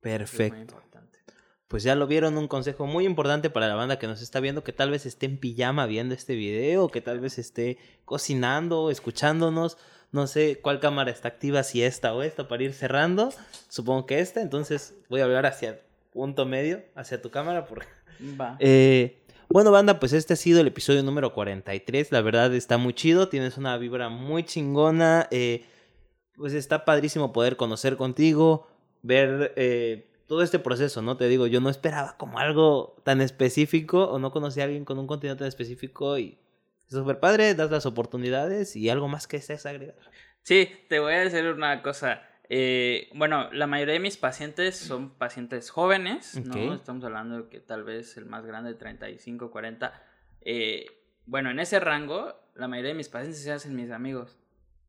Perfecto. 0.00 0.44
Es 0.44 0.52
muy 0.52 0.60
importante. 0.60 1.23
Pues 1.68 1.82
ya 1.82 1.94
lo 1.94 2.06
vieron, 2.06 2.36
un 2.36 2.46
consejo 2.46 2.86
muy 2.86 3.06
importante 3.06 3.50
para 3.50 3.68
la 3.68 3.74
banda 3.74 3.98
que 3.98 4.06
nos 4.06 4.22
está 4.22 4.40
viendo, 4.40 4.62
que 4.62 4.72
tal 4.72 4.90
vez 4.90 5.06
esté 5.06 5.26
en 5.26 5.38
pijama 5.38 5.86
viendo 5.86 6.14
este 6.14 6.34
video, 6.34 6.88
que 6.88 7.00
tal 7.00 7.20
vez 7.20 7.38
esté 7.38 7.78
cocinando, 8.04 8.90
escuchándonos. 8.90 9.78
No 10.12 10.26
sé 10.26 10.60
cuál 10.60 10.78
cámara 10.78 11.10
está 11.10 11.28
activa, 11.28 11.62
si 11.62 11.82
esta 11.82 12.14
o 12.14 12.22
esta, 12.22 12.46
para 12.46 12.62
ir 12.62 12.74
cerrando. 12.74 13.32
Supongo 13.68 14.06
que 14.06 14.20
esta, 14.20 14.42
entonces 14.42 14.94
voy 15.08 15.20
a 15.20 15.24
hablar 15.24 15.46
hacia 15.46 15.80
punto 16.12 16.46
medio 16.46 16.82
hacia 16.94 17.20
tu 17.20 17.30
cámara. 17.30 17.66
Porque... 17.66 17.86
Va. 18.40 18.56
Eh, 18.60 19.24
bueno, 19.48 19.70
banda, 19.70 20.00
pues 20.00 20.12
este 20.12 20.34
ha 20.34 20.36
sido 20.36 20.60
el 20.60 20.66
episodio 20.66 21.02
número 21.02 21.32
43. 21.32 22.12
La 22.12 22.20
verdad 22.20 22.54
está 22.54 22.78
muy 22.78 22.94
chido, 22.94 23.28
tienes 23.28 23.56
una 23.58 23.76
vibra 23.76 24.08
muy 24.08 24.44
chingona. 24.44 25.28
Eh, 25.30 25.64
pues 26.36 26.54
está 26.54 26.84
padrísimo 26.84 27.32
poder 27.32 27.56
conocer 27.56 27.96
contigo, 27.96 28.66
ver 29.02 29.52
eh, 29.56 30.08
todo 30.26 30.42
este 30.42 30.58
proceso, 30.58 31.02
¿no? 31.02 31.16
Te 31.16 31.28
digo, 31.28 31.46
yo 31.46 31.60
no 31.60 31.70
esperaba 31.70 32.16
como 32.16 32.38
algo 32.38 32.96
tan 33.04 33.20
específico 33.20 34.04
o 34.04 34.18
no 34.18 34.30
conocí 34.32 34.60
a 34.60 34.64
alguien 34.64 34.84
con 34.84 34.98
un 34.98 35.06
contenido 35.06 35.36
tan 35.36 35.48
específico 35.48 36.18
y 36.18 36.38
es 36.86 36.94
súper 36.94 37.20
padre, 37.20 37.54
das 37.54 37.70
las 37.70 37.86
oportunidades 37.86 38.76
y 38.76 38.88
algo 38.90 39.08
más 39.08 39.26
que 39.26 39.36
estés 39.36 39.66
agregar. 39.66 39.96
Sí, 40.42 40.70
te 40.88 40.98
voy 41.00 41.14
a 41.14 41.20
decir 41.20 41.46
una 41.46 41.82
cosa. 41.82 42.22
Eh, 42.48 43.08
bueno, 43.14 43.50
la 43.52 43.66
mayoría 43.66 43.94
de 43.94 44.00
mis 44.00 44.18
pacientes 44.18 44.76
son 44.76 45.10
pacientes 45.10 45.70
jóvenes, 45.70 46.36
¿no? 46.44 46.74
Estamos 46.74 47.02
hablando 47.04 47.42
de 47.42 47.48
que 47.48 47.60
tal 47.60 47.84
vez 47.84 48.16
el 48.18 48.26
más 48.26 48.44
grande, 48.44 48.74
35, 48.74 49.50
40. 49.50 50.02
Eh, 50.42 50.86
bueno, 51.24 51.50
en 51.50 51.58
ese 51.58 51.80
rango, 51.80 52.34
la 52.54 52.68
mayoría 52.68 52.90
de 52.90 52.96
mis 52.96 53.08
pacientes 53.08 53.42
se 53.42 53.52
hacen 53.52 53.74
mis 53.74 53.90
amigos. 53.90 54.38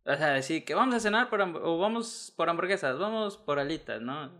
O 0.05 0.15
sea, 0.15 0.33
decir 0.33 0.65
que 0.65 0.75
vamos 0.75 0.95
a 0.95 0.99
cenar 0.99 1.29
por 1.29 1.41
o 1.41 1.77
vamos 1.79 2.33
por 2.35 2.49
hamburguesas, 2.49 2.99
vamos 2.99 3.37
por 3.37 3.57
alitas, 3.57 4.01
¿no? 4.01 4.31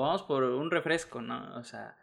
O 0.00 0.02
vamos 0.02 0.22
por 0.22 0.42
un 0.42 0.70
refresco, 0.70 1.20
¿no? 1.20 1.56
O 1.56 1.64
sea, 1.64 1.96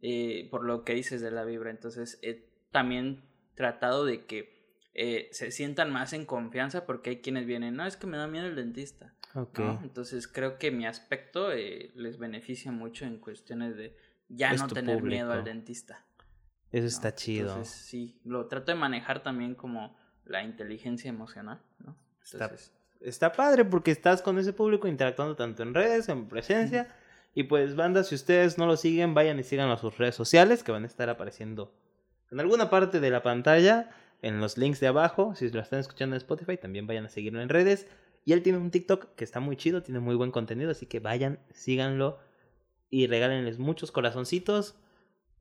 eh, 0.00 0.48
por 0.50 0.64
lo 0.64 0.84
que 0.84 0.94
dices 0.94 1.20
de 1.20 1.30
la 1.30 1.44
vibra. 1.44 1.70
Entonces, 1.70 2.18
he 2.22 2.48
también 2.70 3.22
tratado 3.54 4.06
de 4.06 4.24
que 4.24 4.78
eh, 4.94 5.28
se 5.32 5.50
sientan 5.50 5.90
más 5.90 6.14
en 6.14 6.24
confianza 6.24 6.86
porque 6.86 7.10
hay 7.10 7.16
quienes 7.20 7.46
vienen, 7.46 7.76
no, 7.76 7.86
es 7.86 7.96
que 7.96 8.06
me 8.06 8.16
da 8.16 8.26
miedo 8.26 8.46
el 8.46 8.56
dentista. 8.56 9.14
Okay. 9.34 9.78
Entonces 9.82 10.28
creo 10.28 10.58
que 10.58 10.70
mi 10.70 10.86
aspecto 10.86 11.52
eh, 11.52 11.90
les 11.94 12.18
beneficia 12.18 12.72
mucho 12.72 13.04
en 13.04 13.18
cuestiones 13.18 13.76
de 13.76 13.96
ya 14.28 14.52
no 14.54 14.66
tener 14.68 15.02
miedo 15.02 15.32
al 15.32 15.44
dentista. 15.44 16.04
Eso 16.70 16.86
está 16.86 17.14
chido. 17.14 17.48
Entonces 17.48 17.74
sí, 17.74 18.20
lo 18.24 18.46
trato 18.46 18.72
de 18.72 18.78
manejar 18.78 19.22
también 19.22 19.54
como 19.54 19.96
la 20.24 20.42
inteligencia 20.42 21.08
emocional, 21.08 21.60
¿no? 21.78 21.96
está, 22.22 22.50
está, 23.00 23.32
padre 23.32 23.64
porque 23.64 23.90
estás 23.90 24.22
con 24.22 24.38
ese 24.38 24.52
público 24.52 24.86
interactuando 24.88 25.36
tanto 25.36 25.62
en 25.62 25.74
redes, 25.74 26.08
en 26.08 26.28
presencia. 26.28 26.94
Y 27.34 27.44
pues, 27.44 27.76
banda, 27.76 28.04
si 28.04 28.14
ustedes 28.14 28.58
no 28.58 28.66
lo 28.66 28.76
siguen, 28.76 29.14
vayan 29.14 29.38
y 29.38 29.42
sigan 29.42 29.70
a 29.70 29.78
sus 29.78 29.96
redes 29.96 30.14
sociales 30.14 30.62
que 30.62 30.72
van 30.72 30.84
a 30.84 30.86
estar 30.86 31.08
apareciendo 31.08 31.72
en 32.30 32.40
alguna 32.40 32.70
parte 32.70 33.00
de 33.00 33.10
la 33.10 33.22
pantalla 33.22 33.90
en 34.20 34.40
los 34.40 34.58
links 34.58 34.80
de 34.80 34.86
abajo. 34.86 35.34
Si 35.34 35.50
lo 35.50 35.60
están 35.60 35.80
escuchando 35.80 36.14
en 36.14 36.18
Spotify, 36.18 36.56
también 36.56 36.86
vayan 36.86 37.06
a 37.06 37.08
seguirlo 37.08 37.40
en 37.40 37.48
redes. 37.48 37.86
Y 38.24 38.32
él 38.32 38.42
tiene 38.42 38.58
un 38.58 38.70
TikTok 38.70 39.14
que 39.14 39.24
está 39.24 39.40
muy 39.40 39.56
chido, 39.56 39.82
tiene 39.82 40.00
muy 40.00 40.14
buen 40.14 40.30
contenido, 40.30 40.70
así 40.70 40.86
que 40.86 41.00
vayan, 41.00 41.40
síganlo 41.50 42.18
y 42.88 43.06
regálenles 43.06 43.58
muchos 43.58 43.90
corazoncitos. 43.90 44.76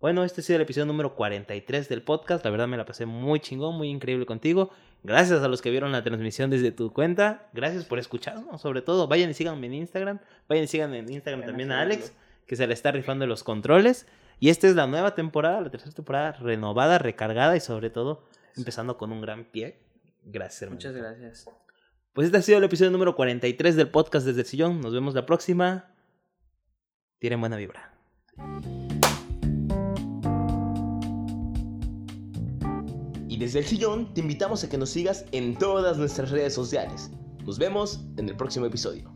Bueno, 0.02 0.24
este 0.24 0.42
ha 0.42 0.44
sido 0.44 0.56
el 0.56 0.64
episodio 0.64 0.88
número 0.88 1.14
43 1.14 1.88
del 1.88 2.02
podcast. 2.02 2.44
La 2.44 2.50
verdad 2.50 2.68
me 2.68 2.76
la 2.76 2.86
pasé 2.86 3.06
muy 3.06 3.40
chingón, 3.40 3.78
muy 3.78 3.88
increíble 3.88 4.26
contigo. 4.26 4.72
Gracias 5.04 5.44
a 5.44 5.48
los 5.48 5.62
que 5.62 5.70
vieron 5.70 5.92
la 5.92 6.04
transmisión 6.04 6.50
desde 6.50 6.72
tu 6.72 6.92
cuenta. 6.92 7.48
Gracias 7.54 7.86
por 7.86 8.00
escucharnos, 8.00 8.60
sobre 8.60 8.82
todo. 8.82 9.08
Vayan 9.08 9.30
y 9.30 9.36
síganme 9.36 9.68
en 9.68 9.76
Instagram. 9.76 10.20
Vayan 10.50 10.64
y 10.64 10.68
sigan 10.68 10.96
en 10.96 11.08
Instagram 11.12 11.46
también 11.46 11.72
a 11.72 11.82
Alex, 11.82 12.14
que 12.48 12.56
se 12.56 12.66
le 12.66 12.74
está 12.74 12.92
rifando 12.92 13.28
los 13.28 13.44
controles. 13.44 14.08
Y 14.40 14.50
esta 14.50 14.68
es 14.68 14.76
la 14.76 14.88
nueva 14.88 15.14
temporada, 15.14 15.62
la 15.62 15.70
tercera 15.70 15.94
temporada 15.94 16.32
renovada, 16.32 16.98
recargada 16.98 17.56
y 17.56 17.60
sobre 17.60 17.92
todo 17.92 18.28
empezando 18.58 18.98
con 18.98 19.12
un 19.12 19.22
gran 19.22 19.46
pie. 19.46 19.84
Gracias, 20.24 20.64
hermano. 20.64 20.78
Muchas 20.78 20.96
gracias. 20.96 21.46
Pues 22.14 22.26
este 22.26 22.40
ha 22.40 22.42
sido 22.42 22.58
el 22.58 22.64
episodio 22.64 22.90
número 22.90 23.16
43 23.16 23.76
del 23.76 23.90
podcast 23.90 24.26
desde 24.26 24.42
el 24.42 24.48
sillón. 24.48 24.82
Nos 24.82 24.96
vemos 24.96 25.14
la 25.14 25.28
próxima. 25.28 25.94
Tienen 27.20 27.40
buena 27.40 27.56
vibra. 27.58 27.94
Desde 33.42 33.58
el 33.58 33.66
sillón 33.66 34.14
te 34.14 34.22
invitamos 34.22 34.64
a 34.64 34.70
que 34.70 34.78
nos 34.78 34.92
sigas 34.92 35.26
en 35.32 35.58
todas 35.58 35.98
nuestras 35.98 36.30
redes 36.30 36.54
sociales. 36.54 37.10
Nos 37.44 37.58
vemos 37.58 38.00
en 38.18 38.30
el 38.30 38.38
próximo 38.38 38.68
episodio. 38.68 39.12